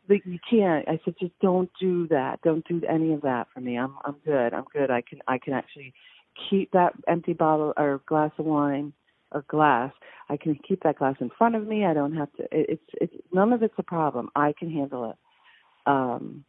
you 0.24 0.38
can't. 0.48 0.88
I 0.88 0.98
said, 1.04 1.14
just 1.20 1.38
don't 1.40 1.70
do 1.78 2.08
that. 2.08 2.40
Don't 2.42 2.66
do 2.66 2.80
any 2.88 3.12
of 3.12 3.20
that 3.22 3.48
for 3.52 3.60
me. 3.60 3.78
I'm 3.78 3.94
I'm 4.04 4.16
good. 4.24 4.54
I'm 4.54 4.64
good. 4.72 4.90
I 4.90 5.02
can 5.02 5.20
I 5.28 5.38
can 5.38 5.52
actually 5.52 5.92
keep 6.50 6.72
that 6.72 6.94
empty 7.06 7.34
bottle 7.34 7.74
or 7.76 8.00
glass 8.06 8.32
of 8.38 8.46
wine 8.46 8.94
or 9.32 9.44
glass. 9.48 9.92
I 10.30 10.38
can 10.38 10.58
keep 10.66 10.82
that 10.84 10.98
glass 10.98 11.16
in 11.20 11.30
front 11.36 11.54
of 11.54 11.66
me. 11.66 11.84
I 11.84 11.92
don't 11.92 12.16
have 12.16 12.32
to. 12.34 12.44
It, 12.44 12.66
it's 12.70 12.90
it's 12.94 13.14
none 13.32 13.52
of 13.52 13.62
it's 13.62 13.74
a 13.76 13.82
problem. 13.82 14.30
I 14.34 14.54
can 14.58 14.70
handle 14.70 15.10
it. 15.10 15.16
Um, 15.84 16.44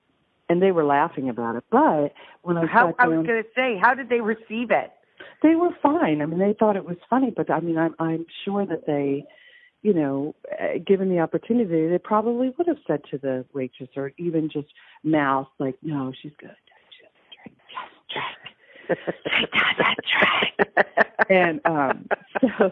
and 0.48 0.62
they 0.62 0.72
were 0.72 0.86
laughing 0.86 1.30
about 1.30 1.58
it. 1.58 1.66
But 1.70 2.14
when 2.44 2.58
I 2.58 2.66
how, 2.66 2.94
I 2.98 3.08
was 3.08 3.26
going 3.26 3.44
to 3.44 3.44
say, 3.56 3.78
how 3.82 3.94
did 3.94 4.08
they 4.08 4.22
receive 4.22 4.72
it? 4.72 4.92
They 5.44 5.56
were 5.56 5.72
fine. 5.84 6.22
I 6.22 6.26
mean, 6.28 6.40
they 6.40 6.56
thought 6.58 6.78
it 6.78 6.86
was 6.86 6.98
funny, 7.10 7.32
but 7.36 7.52
I 7.52 7.60
mean, 7.60 7.78
I'm 7.78 7.96
I'm 8.00 8.26
sure 8.46 8.66
that 8.66 8.88
they, 8.88 9.26
you 9.84 9.94
know, 9.94 10.36
uh, 10.52 10.80
given 10.86 11.10
the 11.10 11.20
opportunity, 11.20 11.88
they 11.90 12.00
probably 12.00 12.54
would 12.58 12.68
have 12.68 12.78
said 12.88 13.02
to 13.12 13.20
the 13.20 13.46
waitress 13.54 13.90
or 13.98 14.14
even 14.18 14.50
just 14.52 14.70
mouth 15.04 15.48
like, 15.60 15.76
"No, 15.84 16.14
she's 16.22 16.32
good. 16.40 16.56
Just 16.98 17.16
drink, 17.44 17.58
just 18.10 18.98
drink." 20.08 21.28
and 21.30 21.62
um 21.66 22.08
so 22.42 22.72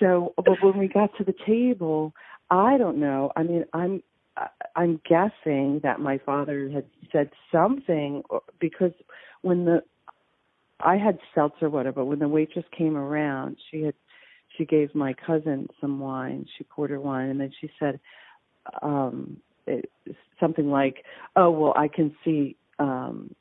so 0.00 0.34
but 0.36 0.62
when 0.62 0.78
we 0.78 0.88
got 0.88 1.16
to 1.18 1.24
the 1.24 1.34
table, 1.46 2.14
I 2.50 2.78
don't 2.78 2.98
know. 2.98 3.32
I 3.36 3.42
mean, 3.42 3.64
I'm 3.72 4.02
I'm 4.76 5.00
guessing 5.08 5.80
that 5.82 6.00
my 6.00 6.18
father 6.18 6.70
had 6.70 6.84
said 7.12 7.30
something 7.52 8.22
because 8.60 8.92
when 9.42 9.64
the 9.64 9.82
I 10.82 10.96
had 10.96 11.18
seltzer 11.34 11.68
water, 11.68 11.92
but 11.92 12.06
when 12.06 12.18
the 12.18 12.28
waitress 12.28 12.64
came 12.76 12.96
around, 12.96 13.56
she 13.70 13.82
had 13.82 13.94
she 14.56 14.64
gave 14.64 14.94
my 14.94 15.14
cousin 15.14 15.68
some 15.80 16.00
wine. 16.00 16.46
She 16.58 16.64
poured 16.64 16.90
her 16.90 17.00
wine, 17.00 17.28
and 17.30 17.40
then 17.40 17.52
she 17.60 17.70
said 17.78 18.00
um 18.82 19.38
it, 19.66 19.90
something 20.38 20.70
like, 20.70 21.04
"Oh 21.36 21.50
well, 21.50 21.74
I 21.76 21.88
can 21.88 22.14
see 22.24 22.56
um 22.78 23.34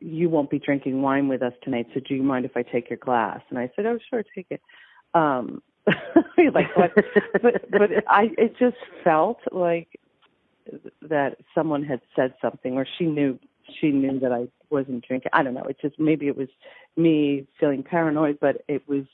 you 0.00 0.28
won't 0.28 0.50
be 0.50 0.58
drinking 0.58 1.02
wine 1.02 1.28
with 1.28 1.42
us 1.42 1.52
tonight, 1.62 1.86
so 1.94 2.00
do 2.00 2.14
you 2.14 2.22
mind 2.22 2.44
if 2.44 2.56
I 2.56 2.62
take 2.62 2.88
your 2.90 2.96
glass? 2.96 3.40
And 3.50 3.58
I 3.58 3.70
said, 3.76 3.86
oh, 3.86 3.98
sure, 4.08 4.24
take 4.34 4.46
it. 4.50 4.60
Um, 5.14 5.62
like 5.86 6.74
what? 6.76 6.92
but 7.42 7.70
but 7.70 7.90
I 8.08 8.30
it 8.38 8.56
just 8.58 8.76
felt 9.02 9.38
like 9.50 10.00
that 11.02 11.36
someone 11.54 11.82
had 11.82 12.00
said 12.14 12.34
something, 12.40 12.74
or 12.74 12.86
she 12.98 13.04
knew 13.06 13.38
she 13.80 13.90
knew 13.90 14.18
that 14.20 14.32
I 14.32 14.48
wasn't 14.70 15.06
drinking. 15.06 15.30
I 15.32 15.42
don't 15.42 15.54
know. 15.54 15.64
It 15.64 15.76
just 15.80 15.98
maybe 15.98 16.28
it 16.28 16.36
was 16.36 16.48
me 16.96 17.46
feeling 17.58 17.82
paranoid, 17.82 18.38
but 18.40 18.62
it 18.68 18.88
was 18.88 19.04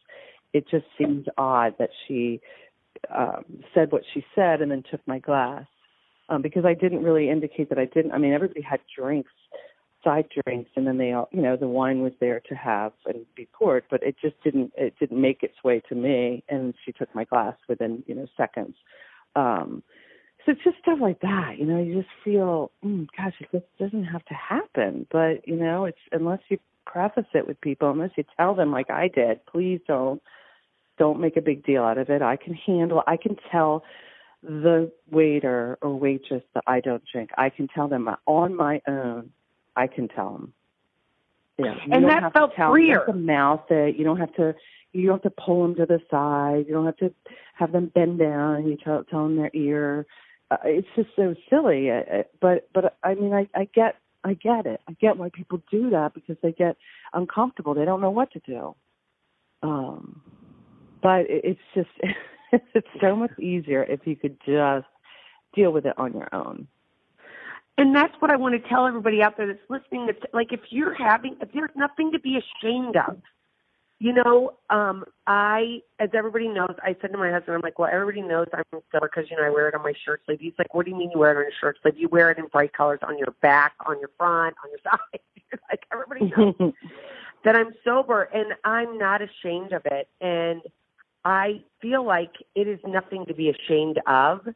it 0.53 0.69
just 0.69 0.87
seemed 0.97 1.29
odd 1.37 1.75
that 1.79 1.90
she 2.07 2.40
um, 3.14 3.45
said 3.75 3.92
what 3.92 4.03
she 4.12 4.25
said 4.35 4.62
and 4.62 4.71
then 4.71 4.83
took 4.90 5.07
my 5.07 5.19
glass 5.19 5.66
um, 6.29 6.42
because 6.42 6.64
I 6.64 6.75
didn't 6.75 7.03
really 7.03 7.31
indicate 7.31 7.69
that 7.69 7.79
I 7.79 7.85
didn't. 7.87 8.12
I 8.12 8.19
mean, 8.19 8.33
everybody 8.33 8.62
had 8.62 8.81
drinks, 8.97 9.33
side 10.03 10.27
drinks, 10.45 10.71
and 10.77 10.87
then 10.87 10.99
they 10.99 11.12
all, 11.12 11.29
you 11.33 11.42
know, 11.42 11.57
the 11.57 11.69
wine 11.69 12.03
was 12.03 12.12
there 12.21 12.40
to 12.49 12.55
have 12.55 12.92
and 13.07 13.25
be 13.35 13.49
poured, 13.53 13.85
but 13.90 14.03
it 14.03 14.16
just 14.21 14.40
didn't. 14.42 14.73
It 14.77 14.95
didn't 14.99 15.21
make 15.21 15.42
its 15.42 15.62
way 15.62 15.83
to 15.88 15.95
me, 15.95 16.42
and 16.49 16.75
she 16.85 16.92
took 16.92 17.14
my 17.14 17.25
glass 17.25 17.57
within, 17.69 18.03
you 18.07 18.14
know, 18.14 18.27
seconds. 18.37 18.75
Um, 19.35 19.83
so 20.47 20.53
it's 20.53 20.63
just 20.63 20.79
stuff 20.79 21.01
like 21.01 21.21
that, 21.21 21.59
you 21.59 21.67
know. 21.67 21.83
You 21.83 21.97
just 21.97 22.15
feel, 22.25 22.71
mm, 22.85 23.09
gosh, 23.17 23.35
this 23.53 23.63
doesn't 23.81 24.05
have 24.05 24.25
to 24.27 24.35
happen. 24.35 25.07
But 25.11 25.47
you 25.47 25.57
know, 25.57 25.87
it's 25.87 25.99
unless 26.13 26.39
you 26.49 26.59
preface 26.87 27.27
it 27.35 27.49
with 27.49 27.61
people, 27.61 27.91
unless 27.91 28.13
you 28.17 28.25
tell 28.37 28.55
them 28.55 28.71
like 28.71 28.89
I 28.89 29.09
did, 29.09 29.45
please 29.47 29.81
don't, 29.89 30.23
don't 30.99 31.21
make 31.21 31.37
a 31.37 31.43
big 31.43 31.67
deal 31.67 31.83
out 31.83 31.99
of 31.99 32.11
it. 32.11 32.23
I 32.23 32.37
can 32.37 32.55
handle. 32.55 33.03
I 33.09 33.17
can 33.17 33.37
tell 33.51 33.83
the 34.43 34.93
waiter 35.11 35.79
or 35.83 35.99
waitress 35.99 36.45
that 36.55 36.63
I 36.69 36.79
don't 36.79 37.03
drink. 37.13 37.31
I 37.37 37.51
can 37.51 37.67
tell 37.67 37.89
them 37.89 38.09
on 38.27 38.55
my 38.55 38.81
own. 38.87 39.31
I 39.75 39.89
can 39.89 40.07
tell 40.07 40.33
them. 40.33 40.53
Yeah, 41.59 41.75
and 41.91 42.05
that 42.05 42.33
felt 42.35 42.55
tell, 42.55 42.71
freer. 42.71 42.87
You 42.87 42.95
don't 42.95 43.07
have 43.07 43.15
to 43.15 43.21
mouth 43.21 43.71
it. 43.71 43.97
You 43.97 44.05
don't 44.05 44.19
have 44.19 44.35
to. 44.37 44.55
You 44.93 45.09
don't 45.09 45.23
have 45.23 45.33
to 45.33 45.43
pull 45.45 45.63
them 45.63 45.75
to 45.75 45.87
the 45.87 46.01
side. 46.11 46.67
You 46.69 46.75
don't 46.75 46.87
have 46.87 46.97
to 46.99 47.13
have 47.55 47.73
them 47.73 47.91
bend 47.95 48.19
down 48.19 48.67
you 48.67 48.77
tell, 48.77 49.05
tell 49.05 49.25
them 49.25 49.37
their 49.37 49.51
ear. 49.53 50.07
Uh, 50.51 50.57
it's 50.65 50.89
just 50.95 51.09
so 51.17 51.35
silly. 51.51 51.91
Uh, 51.91 51.95
uh, 51.95 52.23
but 52.41 52.69
but 52.73 52.97
I 53.03 53.15
mean, 53.15 53.33
I 53.33 53.49
I 53.55 53.69
get 53.75 53.97
I 54.25 54.35
get 54.35 54.67
it. 54.67 54.81
I 54.89 54.93
get 54.93 55.17
why 55.17 55.31
people 55.31 55.63
do 55.71 55.91
that 55.91 56.15
because 56.15 56.37
they 56.43 56.53
get 56.53 56.77
uncomfortable. 57.13 57.75
They 57.75 57.85
don't 57.85 58.01
know 58.01 58.11
what 58.11 58.33
to 58.33 58.41
do. 58.41 58.75
Um, 59.63 60.23
but 61.03 61.31
it, 61.31 61.45
it's 61.45 61.61
just 61.75 61.89
it's 62.75 62.89
so 63.01 63.17
much 63.17 63.37
easier 63.39 63.83
if 63.85 64.01
you 64.05 64.17
could 64.17 64.39
just 64.47 64.87
deal 65.55 65.73
with 65.73 65.87
it 65.87 65.99
on 65.99 66.13
your 66.13 66.29
own. 66.33 66.69
And 67.79 67.95
that's 67.95 68.15
what 68.21 68.31
I 68.31 68.37
want 68.37 68.61
to 68.61 68.69
tell 68.69 68.87
everybody 68.87 69.23
out 69.23 69.37
there 69.37 69.47
that's 69.47 69.59
listening. 69.69 70.07
That's 70.07 70.33
like 70.33 70.53
if 70.53 70.61
you're 70.71 70.95
having, 70.95 71.37
if 71.41 71.53
there's 71.53 71.71
nothing 71.77 72.13
to 72.13 72.19
be 72.19 72.39
ashamed 72.39 72.97
of. 72.97 73.19
You 73.99 74.13
know, 74.13 74.53
um, 74.69 75.05
I, 75.27 75.81
as 75.99 76.11
everybody 76.13 76.49
knows, 76.49 76.75
I 76.83 76.95
said 77.01 77.13
to 77.13 77.19
my 77.19 77.31
husband, 77.31 77.55
I'm 77.57 77.63
like, 77.63 77.79
well, 77.79 77.89
everybody 77.91 78.21
knows 78.21 78.47
I'm 78.53 78.65
sober 78.93 79.09
because 79.09 79.31
you 79.31 79.37
know 79.39 79.45
I 79.45 79.49
wear 79.49 79.69
it 79.69 79.75
on 79.75 79.83
my 79.83 79.95
shirt 80.05 80.21
sleeve. 80.27 80.39
He's 80.41 80.53
like, 80.59 80.75
what 80.75 80.85
do 80.85 80.91
you 80.91 80.99
mean 80.99 81.11
you 81.13 81.19
wear 81.19 81.33
it 81.33 81.39
on 81.39 81.45
your 81.45 81.53
shirt 81.59 81.79
sleeve? 81.81 81.95
You 81.97 82.09
wear 82.09 82.31
it 82.31 82.37
in 82.37 82.47
bright 82.49 82.75
colors 82.75 83.01
on 83.03 83.17
your 83.17 83.35
back, 83.41 83.73
on 83.87 83.99
your 83.99 84.11
front, 84.19 84.55
on 84.63 84.71
your 84.71 84.81
side. 84.85 85.21
like 85.71 85.85
everybody 85.91 86.31
knows 86.37 86.75
that 87.45 87.57
I'm 87.57 87.73
sober, 87.85 88.25
and 88.35 88.53
I'm 88.65 88.99
not 88.99 89.23
ashamed 89.23 89.73
of 89.73 89.83
it. 89.87 90.09
And 90.21 90.61
I 91.25 91.63
feel 91.81 92.05
like 92.05 92.33
it 92.55 92.69
is 92.69 92.79
nothing 92.87 93.25
to 93.27 93.35
be 93.35 93.49
ashamed 93.49 93.99
of. 94.07 94.47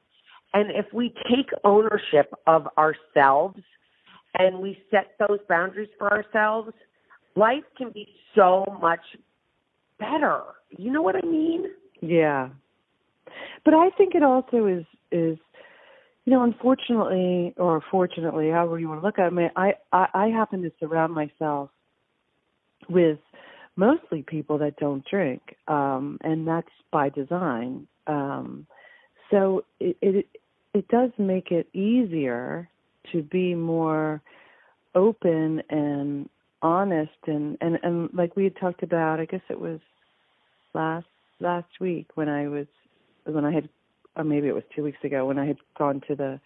And 0.53 0.71
if 0.71 0.87
we 0.93 1.15
take 1.31 1.51
ownership 1.65 2.33
of 2.47 2.69
ourselves 2.77 3.61
and 4.39 4.59
we 4.59 4.79
set 4.91 5.15
those 5.19 5.39
boundaries 5.49 5.89
for 5.99 6.13
ourselves, 6.13 6.73
life 7.37 7.65
can 7.77 7.91
be 7.91 8.09
so 8.35 8.65
much 8.81 9.01
better. 10.01 10.43
You 10.71 10.91
know 10.91 11.03
what 11.03 11.15
I 11.15 11.27
mean? 11.27 11.67
Yeah. 12.01 12.49
But 13.65 13.75
I 13.75 13.91
think 13.91 14.15
it 14.15 14.23
also 14.23 14.67
is 14.67 14.85
is 15.13 15.39
you 16.25 16.33
know, 16.33 16.43
unfortunately 16.43 17.55
or 17.57 17.83
fortunately, 17.91 18.51
however 18.51 18.79
you 18.79 18.89
want 18.89 19.01
to 19.01 19.07
look 19.07 19.19
at 19.19 19.33
it, 19.33 19.53
I, 19.57 19.75
I 19.93 20.07
I 20.15 20.27
happen 20.29 20.63
to 20.63 20.73
surround 20.81 21.15
myself 21.15 21.71
with 22.89 23.19
mostly 23.77 24.23
people 24.23 24.59
that 24.59 24.77
don't 24.77 25.05
drink, 25.09 25.57
um, 25.69 26.19
and 26.23 26.47
that's 26.47 26.69
by 26.91 27.09
design. 27.09 27.87
Um, 28.07 28.67
so 29.31 29.65
it, 29.79 29.97
it 30.03 30.27
it 30.75 30.89
does 30.89 31.11
make 31.19 31.51
it 31.51 31.69
easier 31.75 32.69
to 33.13 33.23
be 33.23 33.55
more 33.55 34.21
open 34.95 35.63
and 35.71 36.29
honest 36.63 37.11
and 37.27 37.57
and 37.61 37.79
and 37.83 38.11
like 38.13 38.37
we 38.37 38.45
had 38.45 38.57
talked 38.57 38.83
about 38.83 39.19
i 39.19 39.25
guess 39.25 39.41
it 39.49 39.59
was 39.59 39.81
last 40.75 41.07
last 41.41 41.81
week 41.81 42.09
when 42.17 42.29
i 42.29 42.47
was 42.49 42.67
when 43.25 43.45
i 43.45 43.53
had 43.53 43.69
or 44.17 44.25
maybe 44.25 44.49
it 44.49 44.55
was 44.55 44.65
two 44.75 44.83
weeks 44.83 45.03
ago 45.03 45.25
when 45.27 45.39
i 45.39 45.47
had 45.47 45.57
gone 45.79 46.03
to 46.07 46.15
the 46.15 46.41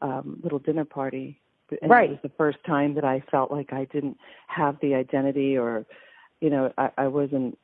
um 0.00 0.40
little 0.42 0.60
dinner 0.60 0.84
party. 0.84 1.40
And 1.82 1.90
right. 1.90 2.08
it 2.08 2.12
was 2.12 2.22
the 2.22 2.36
first 2.38 2.58
time 2.64 2.94
that 2.94 3.04
i 3.04 3.22
felt 3.30 3.50
like 3.50 3.72
i 3.72 3.84
didn't 3.84 4.16
have 4.46 4.78
the 4.80 4.94
identity 4.94 5.58
or 5.58 5.84
you 6.40 6.48
know 6.48 6.72
i 6.78 6.90
i 6.96 7.08
wasn't 7.08 7.58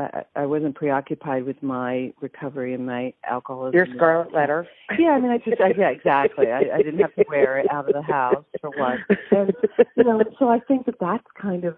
I, 0.00 0.24
I 0.36 0.46
wasn't 0.46 0.74
preoccupied 0.74 1.44
with 1.44 1.62
my 1.62 2.12
recovery 2.20 2.74
and 2.74 2.86
my 2.86 3.12
alcoholism. 3.28 3.74
Your 3.74 3.86
scarlet 3.94 4.32
letter. 4.32 4.66
Yeah, 4.98 5.10
I 5.10 5.20
mean, 5.20 5.30
I 5.30 5.38
just, 5.38 5.60
I, 5.60 5.72
yeah, 5.76 5.90
exactly. 5.90 6.50
I, 6.50 6.70
I 6.74 6.82
didn't 6.82 7.00
have 7.00 7.14
to 7.16 7.24
wear 7.28 7.58
it 7.58 7.70
out 7.70 7.88
of 7.88 7.94
the 7.94 8.02
house 8.02 8.44
for 8.60 8.70
one. 8.70 9.04
And 9.30 9.52
you 9.96 10.04
know, 10.04 10.22
so 10.38 10.48
I 10.48 10.60
think 10.60 10.86
that 10.86 10.98
that's 11.00 11.26
kind 11.40 11.64
of, 11.64 11.76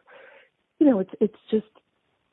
you 0.79 0.87
know, 0.87 1.01
it's 1.01 1.13
it's 1.21 1.39
just 1.51 1.67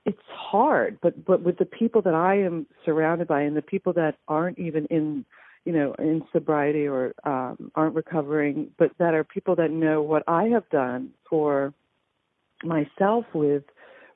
it's 0.05 0.21
hard. 0.27 0.99
But 1.01 1.25
but 1.25 1.41
with 1.41 1.57
the 1.57 1.65
people 1.65 2.01
that 2.03 2.13
I 2.13 2.35
am 2.35 2.65
surrounded 2.85 3.27
by, 3.27 3.41
and 3.41 3.55
the 3.55 3.61
people 3.61 3.93
that 3.93 4.15
aren't 4.27 4.59
even 4.59 4.85
in, 4.85 5.25
you 5.65 5.73
know, 5.73 5.93
in 5.99 6.23
sobriety 6.31 6.87
or 6.87 7.13
um, 7.23 7.71
aren't 7.75 7.95
recovering, 7.95 8.71
but 8.77 8.91
that 8.97 9.13
are 9.13 9.23
people 9.23 9.55
that 9.55 9.71
know 9.71 10.01
what 10.01 10.23
I 10.27 10.45
have 10.45 10.67
done 10.69 11.11
for 11.29 11.73
myself 12.63 13.25
with 13.33 13.63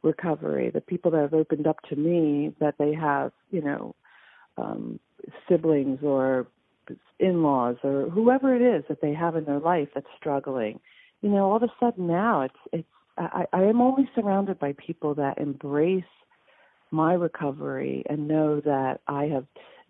recovery, 0.03 0.69
the 0.69 0.81
people 0.81 1.11
that 1.11 1.21
have 1.21 1.33
opened 1.33 1.67
up 1.67 1.81
to 1.89 1.95
me 1.95 2.53
that 2.59 2.75
they 2.77 2.93
have, 2.93 3.31
you 3.51 3.61
know, 3.61 3.95
um, 4.57 4.99
siblings 5.49 5.99
or 6.03 6.47
in-laws 7.19 7.77
or 7.83 8.09
whoever 8.09 8.53
it 8.53 8.61
is 8.61 8.83
that 8.89 9.01
they 9.01 9.13
have 9.13 9.35
in 9.35 9.45
their 9.45 9.59
life 9.59 9.87
that's 9.95 10.07
struggling, 10.19 10.79
you 11.21 11.29
know, 11.29 11.49
all 11.49 11.55
of 11.55 11.63
a 11.63 11.71
sudden 11.79 12.07
now 12.07 12.41
it's 12.41 12.55
it's 12.71 12.87
I, 13.17 13.45
I 13.53 13.63
am 13.63 13.81
only 13.81 14.09
surrounded 14.15 14.59
by 14.59 14.73
people 14.73 15.15
that 15.15 15.37
embrace 15.37 16.03
my 16.91 17.13
recovery 17.13 18.03
and 18.09 18.27
know 18.27 18.59
that 18.61 19.01
I 19.07 19.25
have 19.25 19.45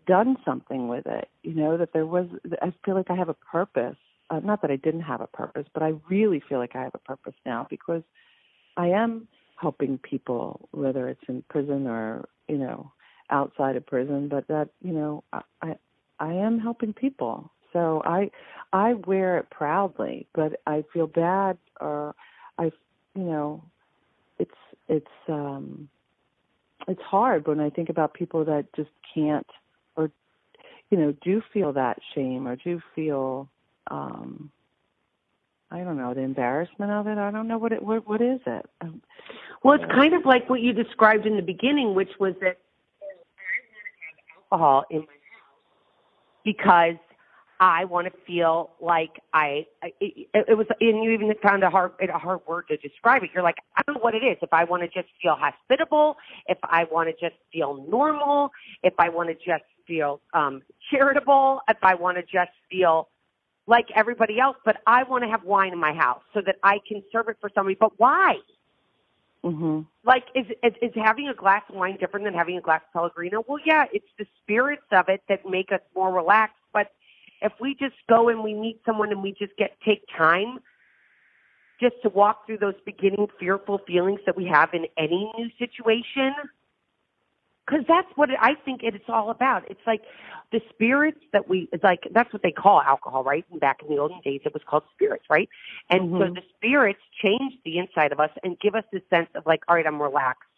done 0.05 0.37
something 0.43 0.87
with 0.87 1.05
it. 1.05 1.29
You 1.43 1.53
know 1.53 1.77
that 1.77 1.93
there 1.93 2.05
was. 2.05 2.27
I 2.61 2.73
feel 2.85 2.95
like 2.95 3.09
I 3.09 3.15
have 3.15 3.29
a 3.29 3.33
purpose. 3.33 3.97
Uh, 4.29 4.39
not 4.39 4.61
that 4.61 4.71
I 4.71 4.77
didn't 4.77 5.01
have 5.01 5.21
a 5.21 5.27
purpose, 5.27 5.65
but 5.73 5.83
I 5.83 5.93
really 6.09 6.41
feel 6.47 6.59
like 6.59 6.75
I 6.75 6.83
have 6.83 6.95
a 6.95 6.99
purpose 6.99 7.35
now 7.45 7.67
because 7.69 8.03
I 8.77 8.87
am 8.87 9.27
helping 9.55 9.97
people, 9.97 10.67
whether 10.71 11.07
it's 11.09 11.23
in 11.27 11.43
prison 11.49 11.87
or 11.87 12.27
you 12.47 12.57
know 12.57 12.91
outside 13.29 13.75
of 13.75 13.85
prison. 13.85 14.27
But 14.27 14.47
that 14.47 14.69
you 14.81 14.93
know, 14.93 15.23
I 15.61 15.75
I 16.19 16.33
am 16.33 16.59
helping 16.59 16.93
people, 16.93 17.51
so 17.71 18.01
I 18.05 18.31
I 18.71 18.93
wear 18.93 19.37
it 19.37 19.49
proudly. 19.49 20.27
But 20.33 20.59
I 20.67 20.83
feel 20.93 21.07
bad, 21.07 21.57
or 21.79 22.15
I 22.57 22.71
you 23.15 23.23
know, 23.23 23.63
it's 24.39 24.51
it's 24.87 25.07
um 25.27 25.89
it's 26.87 27.01
hard 27.01 27.47
when 27.47 27.59
I 27.59 27.69
think 27.69 27.89
about 27.89 28.13
people 28.13 28.45
that 28.45 28.65
just 28.75 28.89
can't 29.13 29.47
or 29.95 30.11
you 30.89 30.97
know 30.97 31.13
do 31.23 31.41
feel 31.53 31.73
that 31.73 31.99
shame 32.13 32.47
or 32.47 32.55
do 32.55 32.81
feel 32.95 33.49
um 33.89 34.51
I 35.73 35.83
don't 35.83 35.97
know 35.97 36.13
the 36.13 36.21
embarrassment 36.21 36.91
of 36.91 37.07
it. 37.07 37.17
I 37.17 37.31
don't 37.31 37.47
know 37.47 37.57
what 37.57 37.71
it 37.71 37.81
what 37.81 38.07
what 38.07 38.21
is 38.21 38.39
it. 38.45 38.65
Um, 38.81 39.01
well, 39.63 39.73
it's 39.81 39.91
kind 39.91 40.13
of 40.13 40.23
like 40.23 40.47
what 40.47 40.61
you 40.61 40.71
described 40.71 41.25
in 41.25 41.35
the 41.35 41.41
beginning, 41.41 41.95
which 41.95 42.11
was 42.19 42.35
that 42.41 42.57
I 43.01 43.05
want 43.09 43.17
to 44.51 44.57
have 44.59 44.59
alcohol 44.59 44.85
in 44.91 44.99
my 44.99 45.05
house 45.05 46.43
because 46.45 46.95
I 47.59 47.85
want 47.85 48.05
to 48.05 48.13
feel 48.27 48.69
like 48.81 49.19
I. 49.33 49.65
It, 49.99 50.27
it 50.35 50.55
was, 50.55 50.67
and 50.79 51.03
you 51.03 51.09
even 51.09 51.33
found 51.41 51.63
a 51.63 51.71
hard 51.71 51.93
a 52.07 52.19
hard 52.19 52.41
word 52.47 52.67
to 52.67 52.77
describe 52.77 53.23
it. 53.23 53.31
You're 53.33 53.41
like, 53.41 53.57
I 53.75 53.81
don't 53.87 53.95
know 53.95 54.01
what 54.01 54.13
it 54.13 54.23
is. 54.23 54.37
If 54.43 54.53
I 54.53 54.65
want 54.65 54.83
to 54.83 54.87
just 54.87 55.11
feel 55.23 55.35
hospitable, 55.35 56.17
if 56.45 56.59
I 56.63 56.83
want 56.91 57.09
to 57.09 57.13
just 57.13 57.39
feel 57.51 57.83
normal, 57.89 58.51
if 58.83 58.93
I 58.99 59.09
want 59.09 59.29
to 59.29 59.35
just 59.35 59.63
feel 59.87 60.21
um 60.35 60.61
charitable, 60.91 61.61
if 61.67 61.77
I 61.81 61.95
want 61.95 62.17
to 62.17 62.21
just 62.23 62.51
feel 62.69 63.07
like 63.65 63.87
everybody 63.95 64.39
else, 64.39 64.57
but 64.65 64.77
I 64.85 65.03
want 65.03 65.23
to 65.23 65.29
have 65.29 65.43
wine 65.43 65.73
in 65.73 65.79
my 65.79 65.93
house 65.93 66.21
so 66.33 66.41
that 66.45 66.57
I 66.63 66.79
can 66.87 67.03
serve 67.11 67.29
it 67.29 67.37
for 67.39 67.49
somebody. 67.55 67.77
But 67.79 67.97
why? 67.97 68.35
Mm-hmm. 69.43 69.81
Like, 70.05 70.25
is, 70.35 70.45
is 70.63 70.73
is 70.81 70.91
having 70.95 71.27
a 71.27 71.33
glass 71.33 71.63
of 71.69 71.75
wine 71.75 71.97
different 71.99 72.25
than 72.25 72.33
having 72.33 72.57
a 72.57 72.61
glass 72.61 72.81
of 72.87 72.93
Pellegrino? 72.93 73.43
Well, 73.47 73.59
yeah, 73.65 73.85
it's 73.91 74.07
the 74.17 74.25
spirits 74.41 74.85
of 74.91 75.09
it 75.09 75.21
that 75.27 75.45
make 75.49 75.71
us 75.71 75.81
more 75.95 76.13
relaxed. 76.13 76.55
But 76.71 76.91
if 77.41 77.51
we 77.59 77.75
just 77.75 77.95
go 78.07 78.29
and 78.29 78.43
we 78.43 78.53
meet 78.53 78.81
someone 78.85 79.11
and 79.11 79.21
we 79.21 79.33
just 79.33 79.55
get 79.57 79.77
take 79.85 80.03
time 80.17 80.59
just 81.81 81.95
to 82.03 82.09
walk 82.09 82.45
through 82.45 82.59
those 82.59 82.75
beginning 82.85 83.27
fearful 83.39 83.79
feelings 83.85 84.21
that 84.25 84.37
we 84.37 84.45
have 84.45 84.69
in 84.73 84.85
any 84.97 85.29
new 85.37 85.49
situation 85.59 86.33
because 87.65 87.85
that's 87.87 88.07
what 88.15 88.29
it, 88.29 88.37
I 88.41 88.55
think 88.65 88.81
it's 88.83 89.03
all 89.07 89.29
about. 89.29 89.69
It's 89.69 89.81
like 89.87 90.01
the 90.51 90.61
spirits 90.69 91.19
that 91.31 91.49
we, 91.49 91.69
it's 91.71 91.83
like 91.83 92.07
that's 92.11 92.31
what 92.33 92.43
they 92.43 92.51
call 92.51 92.81
alcohol, 92.81 93.23
right? 93.23 93.45
Back 93.59 93.81
in 93.81 93.93
the 93.93 94.01
olden 94.01 94.19
days, 94.23 94.41
it 94.45 94.53
was 94.53 94.63
called 94.67 94.83
spirits, 94.93 95.25
right? 95.29 95.49
And 95.89 96.09
mm-hmm. 96.09 96.17
so 96.19 96.33
the 96.33 96.41
spirits 96.57 96.99
change 97.21 97.53
the 97.65 97.77
inside 97.77 98.11
of 98.11 98.19
us 98.19 98.31
and 98.43 98.59
give 98.59 98.75
us 98.75 98.83
this 98.91 99.01
sense 99.09 99.29
of 99.35 99.45
like, 99.45 99.63
all 99.67 99.75
right, 99.75 99.87
I'm 99.87 100.01
relaxed, 100.01 100.49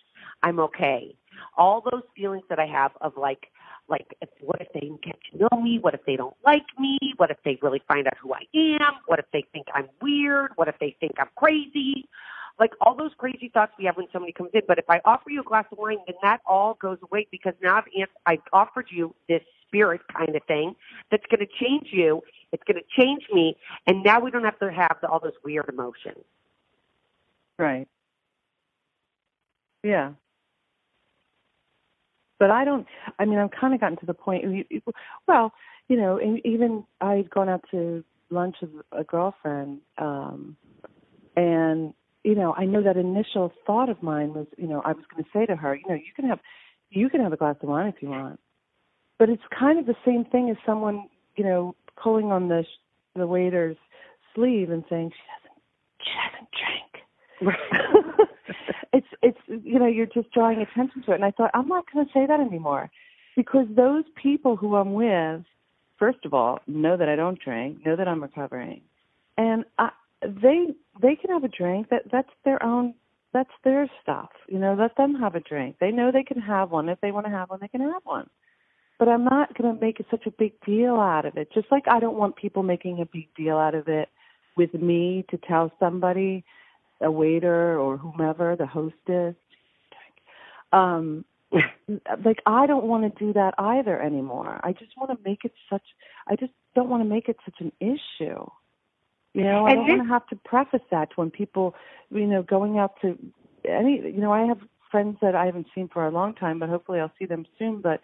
I'm 0.44 0.60
okay. 0.60 1.16
All 1.58 1.82
those 1.82 2.04
feelings 2.16 2.44
that 2.50 2.60
I 2.60 2.66
have 2.66 2.92
of 3.02 3.14
like, 3.18 3.48
like, 3.88 4.16
if, 4.20 4.30
what 4.42 4.62
if 4.62 4.68
they 4.74 4.90
get 5.04 5.18
to 5.32 5.38
know 5.38 5.62
me? 5.62 5.78
What 5.80 5.94
if 5.94 6.04
they 6.06 6.16
don't 6.16 6.36
like 6.44 6.66
me? 6.80 6.98
What 7.18 7.30
if 7.30 7.38
they 7.46 7.60
really 7.62 7.84
find 7.88 8.08
out 8.08 8.18
who 8.20 8.34
I 8.34 8.42
am? 8.56 8.94
What 9.06 9.20
if 9.20 9.26
they 9.32 9.46
think 9.54 9.68
I'm 9.76 9.90
weird? 10.02 10.52
What 10.56 10.68
if 10.68 10.80
they 10.80 10.96
think 11.00 11.14
I'm 11.20 11.30
crazy? 11.36 12.08
Like 12.60 12.72
all 12.82 12.96
those 12.96 13.12
crazy 13.18 13.50
thoughts 13.54 13.74
we 13.78 13.86
have 13.86 13.98
when 13.98 14.08
somebody 14.14 14.32
comes 14.32 14.52
in. 14.54 14.62
But 14.68 14.80
if 14.80 14.86
I 14.90 15.02
offer 15.06 15.30
you 15.30 15.42
a 15.42 15.44
glass 15.44 15.66
of 15.72 15.78
wine, 15.78 15.98
then 16.08 16.16
that 16.22 16.42
all 16.46 16.76
goes 16.76 16.98
away 17.04 17.28
because 17.32 17.54
now 17.62 17.78
I've, 17.78 18.08
I've 18.26 18.40
offered 18.54 18.88
you 18.90 19.14
this 19.28 19.42
spirit 19.68 20.02
kind 20.16 20.36
of 20.36 20.44
thing 20.48 20.76
that's 21.12 21.26
going 21.30 21.46
to 21.46 21.66
change 21.66 21.88
you. 21.92 22.22
It's 22.52 22.64
going 22.64 22.78
to 22.78 23.02
change 23.02 23.24
me, 23.34 23.58
and 23.88 24.04
now 24.04 24.22
we 24.22 24.32
don't 24.32 24.46
have 24.46 24.60
to 24.60 24.72
have 24.72 24.98
all 25.10 25.20
those 25.20 25.34
weird 25.44 25.68
emotions. 25.68 26.24
Right. 27.60 27.88
Yeah. 29.84 30.12
But 32.40 32.52
I 32.52 32.64
don't. 32.66 32.88
I 33.20 33.26
mean, 33.26 33.40
I've 33.40 33.52
kind 33.52 33.74
of 33.74 33.82
gotten 33.82 33.98
to 33.98 34.06
the 34.06 34.14
point. 34.14 34.68
Well, 35.28 35.54
you 35.88 35.98
know, 35.98 36.20
even 36.44 36.86
I'd 37.02 37.30
gone 37.30 37.50
out 37.50 37.64
to 37.72 38.04
lunch 38.30 38.58
with 38.62 38.72
a 38.92 39.04
girlfriend, 39.04 39.80
um, 39.98 40.56
and 41.36 41.94
you 42.26 42.34
know, 42.34 42.56
I 42.58 42.66
know 42.66 42.82
that 42.82 42.98
initial 42.98 43.54
thought 43.68 43.88
of 43.88 44.02
mine 44.02 44.34
was, 44.34 44.48
you 44.58 44.68
know, 44.68 44.82
I 44.84 44.94
was 44.94 45.04
going 45.14 45.24
to 45.24 45.30
say 45.32 45.46
to 45.46 45.56
her, 45.56 45.76
you 45.76 45.84
know, 45.88 45.94
you 45.94 46.12
can 46.16 46.28
have, 46.28 46.40
you 46.90 47.08
can 47.08 47.22
have 47.22 47.32
a 47.32 47.38
glass 47.38 47.56
of 47.62 47.70
wine 47.70 47.94
if 47.96 48.02
you 48.02 48.10
want, 48.10 48.40
but 49.20 49.30
it's 49.30 49.44
kind 49.58 49.78
of 49.78 49.86
the 49.86 49.96
same 50.04 50.26
thing 50.26 50.50
as 50.50 50.58
someone, 50.66 51.08
you 51.36 51.44
know, 51.44 51.76
pulling 52.02 52.32
on 52.32 52.50
the 52.50 52.66
the 53.16 53.28
waiter's 53.28 53.78
sleeve 54.34 54.72
and 54.72 54.84
saying 54.90 55.12
she 55.14 55.24
doesn't, 55.38 55.62
she 56.04 56.12
doesn't 56.26 56.50
drink. 56.60 58.30
it's 58.94 59.08
it's 59.22 59.66
you 59.66 59.80
know 59.80 59.88
you're 59.88 60.08
just 60.08 60.32
drawing 60.34 60.62
attention 60.62 61.04
to 61.04 61.12
it, 61.12 61.16
and 61.16 61.26
I 61.26 61.32
thought 61.32 61.52
I'm 61.54 61.68
not 61.68 61.86
going 61.94 62.06
to 62.06 62.12
say 62.12 62.26
that 62.26 62.40
anymore. 62.40 62.90
Because 63.36 63.68
those 63.70 64.06
people 64.22 64.56
who 64.56 64.76
I'm 64.76 64.94
with, 64.94 65.44
first 66.00 66.26
of 66.26 66.34
all, 66.34 66.60
know 66.68 66.98
that 66.98 67.08
I 67.08 67.16
don't 67.16 67.40
drink, 67.40 67.86
know 67.86 67.96
that 67.96 68.08
I'm 68.08 68.22
recovering, 68.22 68.82
and 69.38 69.64
I 69.78 69.92
they 70.28 70.68
they 71.02 71.16
can 71.16 71.32
have 71.32 71.44
a 71.44 71.48
drink. 71.48 71.90
That 71.90 72.04
that's 72.12 72.30
their 72.44 72.62
own. 72.64 72.96
That's 73.34 73.50
their 73.64 73.90
stuff. 74.02 74.30
You 74.48 74.60
know, 74.60 74.76
let 74.80 74.96
them 74.96 75.16
have 75.16 75.36
a 75.36 75.42
drink. 75.42 75.78
They 75.80 75.92
know 75.92 76.12
they 76.12 76.24
can 76.24 76.40
have 76.42 76.72
one. 76.72 76.88
If 76.90 77.02
they 77.02 77.12
want 77.12 77.26
to 77.26 77.32
have 77.32 77.50
one, 77.50 77.60
they 77.62 77.68
can 77.68 77.82
have 77.82 78.02
one. 78.04 78.30
But 78.98 79.10
I'm 79.10 79.26
not 79.26 79.58
going 79.58 79.76
to 79.76 79.82
make 79.82 79.98
such 80.10 80.26
a 80.26 80.32
big 80.32 80.54
deal 80.66 80.96
out 80.96 81.26
of 81.26 81.36
it. 81.36 81.50
Just 81.54 81.68
like 81.70 81.84
I 81.90 82.00
don't 82.00 82.16
want 82.16 82.38
people 82.38 82.64
making 82.64 83.02
a 83.02 83.06
big 83.06 83.28
deal 83.36 83.58
out 83.58 83.76
of 83.76 83.90
it 83.90 84.08
with 84.56 84.74
me 84.74 85.26
to 85.32 85.38
tell 85.38 85.70
somebody, 85.80 86.46
a 87.02 87.12
waiter 87.12 87.78
or 87.78 87.98
whomever, 87.98 88.56
the 88.56 88.66
hostess. 88.66 89.36
Um, 90.72 91.26
like 92.26 92.40
I 92.46 92.68
don't 92.68 92.86
want 92.86 93.04
to 93.04 93.26
do 93.26 93.34
that 93.34 93.54
either 93.58 94.02
anymore. 94.02 94.62
I 94.64 94.72
just 94.72 94.92
want 94.98 95.12
to 95.12 95.30
make 95.30 95.44
it 95.44 95.54
such. 95.70 95.84
I 96.28 96.36
just 96.36 96.54
don't 96.74 96.90
want 96.90 97.04
to 97.04 97.10
make 97.10 97.28
it 97.28 97.38
such 97.44 97.56
an 97.60 97.72
issue. 97.82 98.46
You 99.36 99.44
know, 99.44 99.66
I 99.66 99.76
don't 99.76 99.86
want 99.86 100.02
to 100.02 100.08
have 100.08 100.26
to 100.28 100.38
preface 100.38 100.86
that 100.92 101.10
when 101.18 101.30
people, 101.30 101.76
you 102.10 102.26
know, 102.26 102.42
going 102.42 102.80
out 102.80 102.94
to 103.02 103.20
any, 103.68 103.98
you 103.98 104.22
know, 104.22 104.32
I 104.32 104.46
have 104.46 104.60
friends 104.90 105.18
that 105.22 105.36
I 105.36 105.46
haven't 105.46 105.68
seen 105.76 105.90
for 105.90 106.08
a 106.08 106.10
long 106.10 106.34
time, 106.34 106.58
but 106.58 106.70
hopefully 106.70 107.02
I'll 107.02 107.12
see 107.20 107.26
them 107.26 107.46
soon. 107.60 107.82
But 107.82 108.00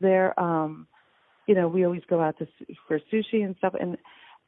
they're, 0.00 0.38
um, 0.38 0.86
you 1.48 1.56
know, 1.56 1.66
we 1.66 1.84
always 1.84 2.02
go 2.08 2.20
out 2.20 2.38
to 2.38 2.46
for 2.86 3.00
sushi 3.12 3.44
and 3.44 3.56
stuff, 3.58 3.74
and 3.80 3.98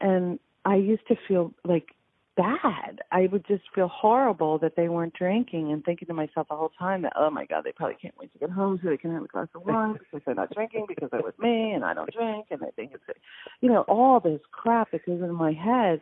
and 0.01 0.39
I 0.65 0.77
used 0.77 1.09
to 1.09 1.17
feel 1.27 1.53
like 1.65 1.89
bad. 2.37 3.01
I 3.11 3.29
would 3.31 3.47
just 3.47 3.65
feel 3.75 3.89
horrible 3.89 4.59
that 4.59 4.77
they 4.77 4.89
weren't 4.89 5.15
drinking 5.15 5.73
and 5.73 5.85
thinking 5.85 6.09
to 6.09 6.15
myself 6.15 6.49
the 6.49 6.57
whole 6.57 6.73
time 6.79 7.03
that, 7.03 7.13
oh 7.17 7.31
my 7.31 7.45
God, 7.47 7.65
they 7.65 7.73
probably 7.73 7.97
can't 8.01 8.15
wait 8.19 8.33
to 8.33 8.39
get 8.39 8.51
home 8.51 8.79
so 8.83 8.89
they 8.89 8.97
can 8.97 9.13
have 9.13 9.25
a 9.25 9.29
glass 9.29 9.49
of 9.55 9.63
wine 9.65 9.93
because 10.11 10.23
they're 10.25 10.35
not 10.35 10.53
drinking 10.53 10.87
because 10.89 11.09
they're 11.11 11.23
with 11.23 11.39
me 11.39 11.73
and 11.73 11.85
I 11.85 11.95
don't 11.95 12.13
drink 12.13 12.47
and 12.51 12.61
they 12.61 12.71
think 12.77 12.93
it's, 12.95 13.19
you 13.61 13.69
know, 13.69 13.83
all 13.83 14.21
this 14.21 14.41
crap 14.53 14.91
that 14.93 15.07
goes 15.07 15.23
in 15.23 15.35
my 15.35 15.53
head 15.53 16.01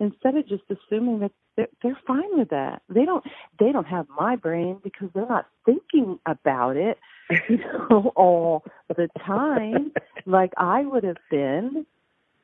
instead 0.00 0.36
of 0.36 0.48
just 0.48 0.62
assuming 0.70 1.20
that 1.20 1.32
they're, 1.56 1.68
they're 1.82 1.98
fine 2.06 2.36
with 2.38 2.50
that. 2.50 2.82
They 2.88 3.04
don't, 3.04 3.24
they 3.58 3.72
don't 3.72 3.86
have 3.86 4.06
my 4.08 4.36
brain 4.36 4.78
because 4.82 5.08
they're 5.14 5.26
not 5.28 5.46
thinking 5.64 6.18
about 6.26 6.76
it, 6.76 6.98
you 7.48 7.58
know, 7.90 8.12
all 8.14 8.64
the 8.88 9.08
time 9.26 9.92
like 10.26 10.52
I 10.56 10.82
would 10.84 11.04
have 11.04 11.18
been. 11.30 11.86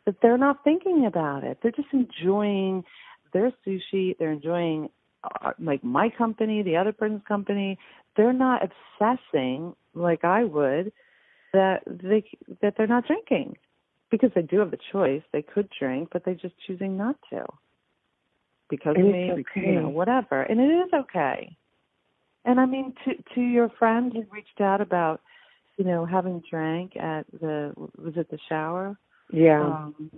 But 0.05 0.17
they're 0.21 0.37
not 0.37 0.63
thinking 0.65 1.07
about 1.07 1.45
it. 1.45 1.61
They're 1.63 1.73
just 1.73 1.89
enjoying 1.95 2.85
their 3.35 3.53
sushi. 3.67 4.17
They're 4.19 4.33
enjoying 4.33 4.89
uh, 5.23 5.51
like 5.59 5.85
my 5.85 6.09
company, 6.09 6.63
the 6.63 6.77
other 6.77 6.93
person's 6.93 7.23
company. 7.29 7.79
They're 8.17 8.33
not 8.33 8.63
obsessing 8.63 9.75
like 9.95 10.25
I 10.25 10.45
would 10.45 10.93
that 11.53 11.83
they 11.87 12.25
that 12.63 12.75
they're 12.77 12.87
not 12.87 13.07
drinking 13.07 13.57
because 14.11 14.31
they 14.35 14.43
do 14.43 14.61
have 14.61 14.71
the 14.71 14.79
choice. 14.93 15.23
They 15.33 15.43
could 15.43 15.69
drink, 15.79 16.09
but 16.13 16.25
they're 16.25 16.35
just 16.35 16.55
choosing 16.67 16.97
not 16.97 17.17
to 17.31 17.45
because 18.69 18.95
and 18.97 19.07
of 19.07 19.13
me, 19.13 19.31
okay. 19.33 19.73
you 19.73 19.81
know, 19.81 19.89
whatever. 19.89 20.43
And 20.43 20.61
it 20.61 20.65
is 20.65 20.91
okay. 20.93 21.57
And 22.45 22.61
I 22.61 22.67
mean, 22.67 22.95
to 23.05 23.15
to 23.35 23.41
your 23.41 23.71
friend 23.79 24.13
who 24.13 24.25
reached 24.31 24.61
out 24.61 24.81
about, 24.81 25.21
you 25.77 25.85
know, 25.85 26.05
having 26.05 26.43
drank 26.49 26.97
at 26.97 27.27
the 27.41 27.73
was 27.77 28.15
it 28.17 28.31
the 28.31 28.39
shower? 28.49 28.99
Yeah. 29.33 29.63
Um, 29.63 30.11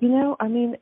you 0.00 0.08
know, 0.08 0.36
I 0.40 0.48
mean, 0.48 0.76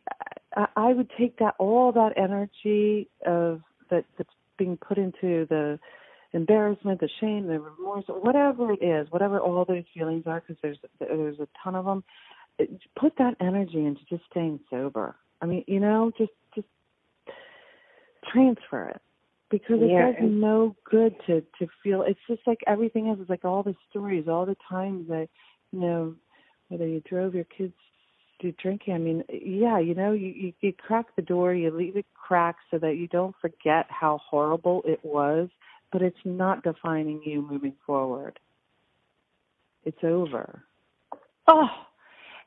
I, 0.57 0.67
I 0.77 0.93
would 0.93 1.11
take 1.19 1.39
that 1.39 1.55
all 1.59 1.93
that 1.93 2.13
energy 2.17 3.09
of 3.27 3.61
that 3.91 4.05
that's 4.17 4.31
being 4.59 4.77
put 4.77 4.99
into 4.99 5.47
the 5.49 5.79
embarrassment, 6.33 7.01
the 7.01 7.09
shame, 7.21 7.47
the 7.47 7.61
remorse, 7.61 8.05
whatever 8.09 8.73
it 8.73 8.83
is, 8.83 9.07
whatever 9.11 9.41
all 9.41 9.65
those 9.65 9.85
feelings 9.95 10.25
are, 10.27 10.41
because 10.41 10.57
there's 10.63 10.79
there's 10.99 11.41
a 11.41 11.49
ton 11.63 11.75
of 11.75 11.85
them. 11.85 12.05
Put 12.99 13.15
that 13.19 13.37
energy 13.41 13.85
into 13.85 14.01
just 14.09 14.23
staying 14.31 14.61
sober. 14.69 15.17
I 15.41 15.47
mean, 15.47 15.65
you 15.67 15.81
know, 15.81 16.11
just 16.19 16.33
just 16.55 16.67
transfer 18.33 18.89
it 18.89 19.01
because 19.51 19.81
it 19.81 19.91
yeah. 19.91 20.13
does 20.13 20.17
no 20.21 20.77
good 20.91 21.15
to 21.27 21.41
to 21.59 21.69
feel. 21.83 22.03
It's 22.03 22.21
just 22.29 22.43
like 22.47 22.61
everything 22.67 23.09
else. 23.09 23.19
It's 23.21 23.31
like 23.31 23.45
all 23.45 23.63
the 23.63 23.77
stories, 23.91 24.27
all 24.29 24.45
the 24.45 24.57
times 24.69 25.09
that 25.09 25.29
you 25.73 25.81
know, 25.81 26.15
whether 26.69 26.87
you 26.87 27.01
drove 27.09 27.35
your 27.35 27.45
kids 27.45 27.75
to 28.41 28.53
drinking. 28.53 28.95
I 28.95 28.99
mean, 28.99 29.25
yeah, 29.29 29.79
you 29.79 29.95
know, 29.95 30.13
you, 30.13 30.29
you 30.29 30.53
you 30.61 30.73
crack 30.73 31.07
the 31.17 31.23
door, 31.23 31.55
you 31.55 31.71
leave 31.71 31.97
it 31.97 32.07
cracked 32.15 32.61
so 32.71 32.79
that 32.79 32.97
you 32.97 33.09
don't 33.09 33.35
forget 33.41 33.87
how 33.89 34.21
horrible 34.29 34.83
it 34.85 35.01
was, 35.03 35.49
but 35.93 36.03
it's 36.03 36.17
not 36.25 36.63
defining 36.63 37.21
you 37.25 37.43
moving 37.43 37.75
forward. 37.87 38.39
It's 39.85 40.05
over. 40.05 40.63
Oh, 41.47 41.69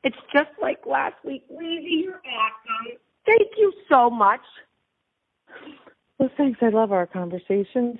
it's 0.04 0.16
just 0.32 0.50
like 0.60 0.78
last 0.86 1.16
week. 1.24 1.44
Lizzie, 1.50 2.02
you're 2.04 2.14
awesome. 2.14 2.98
Thank 3.26 3.52
you 3.56 3.72
so 3.88 4.10
much. 4.10 4.40
Well, 6.18 6.30
thanks. 6.36 6.60
I 6.62 6.68
love 6.68 6.92
our 6.92 7.06
conversations. 7.06 7.98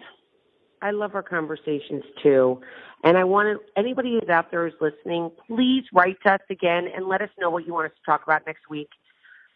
I 0.82 0.90
love 0.90 1.14
our 1.14 1.22
conversations 1.22 2.02
too. 2.22 2.60
And 3.04 3.16
I 3.16 3.24
want 3.24 3.58
to, 3.58 3.80
anybody 3.80 4.18
who's 4.18 4.28
out 4.28 4.50
there 4.50 4.68
who's 4.68 4.78
listening, 4.80 5.30
please 5.46 5.84
write 5.92 6.18
to 6.26 6.34
us 6.34 6.40
again 6.50 6.88
and 6.94 7.06
let 7.06 7.22
us 7.22 7.30
know 7.38 7.50
what 7.50 7.66
you 7.66 7.72
want 7.72 7.86
us 7.86 7.96
to 7.96 8.04
talk 8.04 8.22
about 8.24 8.46
next 8.46 8.68
week 8.68 8.90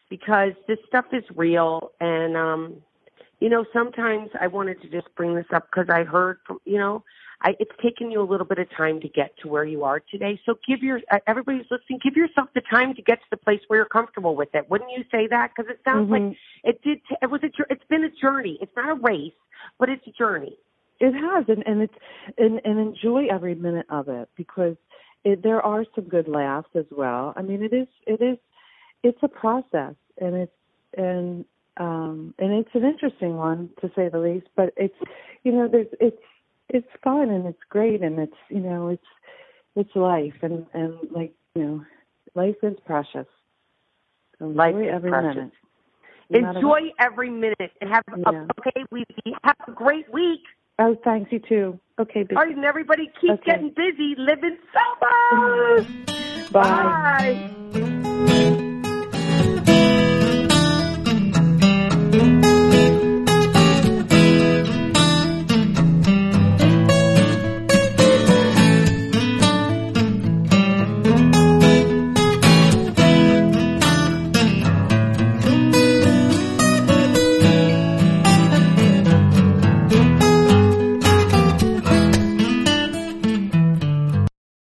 because 0.09 0.53
this 0.69 0.79
stuff 0.87 1.07
is 1.13 1.25
real. 1.35 1.91
And, 2.01 2.37
um, 2.37 2.77
you 3.41 3.49
know, 3.49 3.65
sometimes 3.73 4.31
I 4.41 4.47
wanted 4.47 4.81
to 4.83 4.89
just 4.89 5.15
bring 5.17 5.35
this 5.35 5.47
up 5.53 5.69
because 5.71 5.91
I 5.91 6.05
heard 6.05 6.39
from, 6.47 6.59
you 6.65 6.79
know, 6.79 7.05
I, 7.43 7.55
it's 7.61 7.73
taken 7.83 8.11
you 8.11 8.23
a 8.23 8.25
little 8.25 8.47
bit 8.47 8.59
of 8.59 8.69
time 8.75 9.01
to 9.01 9.09
get 9.09 9.37
to 9.43 9.49
where 9.49 9.65
you 9.65 9.85
are 9.85 10.01
today. 10.01 10.41
So 10.47 10.55
give 10.67 10.83
your 10.83 11.01
everybody 11.27 11.59
who's 11.59 11.67
listening, 11.71 12.01
give 12.03 12.17
yourself 12.17 12.49
the 12.55 12.63
time 12.63 12.95
to 12.95 13.03
get 13.03 13.17
to 13.17 13.27
the 13.31 13.37
place 13.37 13.61
where 13.67 13.79
you're 13.81 13.87
comfortable 13.87 14.37
with 14.37 14.55
it. 14.55 14.71
Wouldn't 14.71 14.91
you 14.91 15.05
say 15.13 15.27
that? 15.29 15.51
Because 15.55 15.71
it 15.71 15.81
sounds 15.85 16.11
mm-hmm. 16.11 16.29
like 16.29 16.37
it 16.65 16.83
did. 16.83 16.99
T- 17.09 17.17
it 17.21 17.31
was 17.31 17.43
a. 17.43 17.51
It's 17.69 17.85
been 17.91 18.05
a 18.05 18.11
journey. 18.11 18.59
It's 18.63 18.73
not 18.75 18.89
a 18.89 18.95
race, 18.95 19.35
but 19.79 19.91
it's 19.91 20.07
a 20.07 20.13
journey. 20.13 20.57
It 21.01 21.13
has, 21.13 21.45
and 21.49 21.63
and 21.67 21.83
it's 21.83 21.95
and 22.39 22.61
and 22.65 22.79
enjoy 22.79 23.27
every 23.31 23.55
minute 23.55 23.87
of 23.91 24.09
it 24.09 24.29
because 24.37 24.77
it, 25.25 25.43
there 25.43 25.61
are 25.61 25.85
some 25.95 26.05
good 26.05 26.29
laughs 26.29 26.71
as 26.75 26.87
well. 26.91 27.35
I 27.37 27.43
mean, 27.43 27.63
it 27.63 27.73
is 27.73 27.89
it 28.07 28.23
is 28.23 28.39
it's 29.03 29.19
a 29.23 29.29
process, 29.29 29.95
and 30.21 30.35
it's 30.35 30.53
and 30.97 31.45
um 31.77 32.35
and 32.39 32.53
it's 32.53 32.75
an 32.75 32.85
interesting 32.85 33.37
one 33.37 33.71
to 33.81 33.91
say 33.95 34.09
the 34.09 34.19
least. 34.19 34.47
But 34.57 34.73
it's 34.77 34.97
you 35.45 35.53
know 35.53 35.69
there's 35.69 35.89
it's 36.01 36.23
it's 36.69 36.89
fun 37.05 37.31
and 37.31 37.47
it's 37.47 37.63
great 37.69 38.03
and 38.03 38.19
it's 38.19 38.37
you 38.49 38.61
know 38.61 38.89
it's 38.89 39.07
it's 39.75 39.95
life 39.95 40.35
and 40.43 40.67
and 40.73 40.95
like 41.11 41.35
you 41.55 41.63
know 41.63 41.85
life 42.35 42.57
is 42.63 42.77
precious. 42.87 43.27
So 44.39 44.47
life 44.47 44.75
is 44.77 44.89
every 44.93 45.11
precious. 45.11 45.35
minute. 45.35 45.53
Enjoy 46.31 46.81
every 46.99 47.31
minute 47.31 47.73
and 47.81 47.91
have 47.91 48.03
Yeah. 48.17 48.47
a 48.47 48.61
okay 48.61 48.85
we 48.91 49.05
Have 49.45 49.57
a 49.69 49.73
great 49.73 50.13
week. 50.13 50.41
Oh, 50.79 50.97
thanks 51.05 51.33
you 51.33 51.39
too. 51.39 51.81
Okay, 51.99 52.23
baby. 52.23 52.37
All 52.37 52.43
right, 52.45 52.55
and 52.55 52.65
everybody 52.65 53.11
keep 53.21 53.31
Okay. 53.31 53.43
getting 53.47 53.71
busy, 53.71 54.15
living 54.19 54.59
sober. 54.73 55.89
Bye. 56.53 57.51
Bye. 57.73 57.93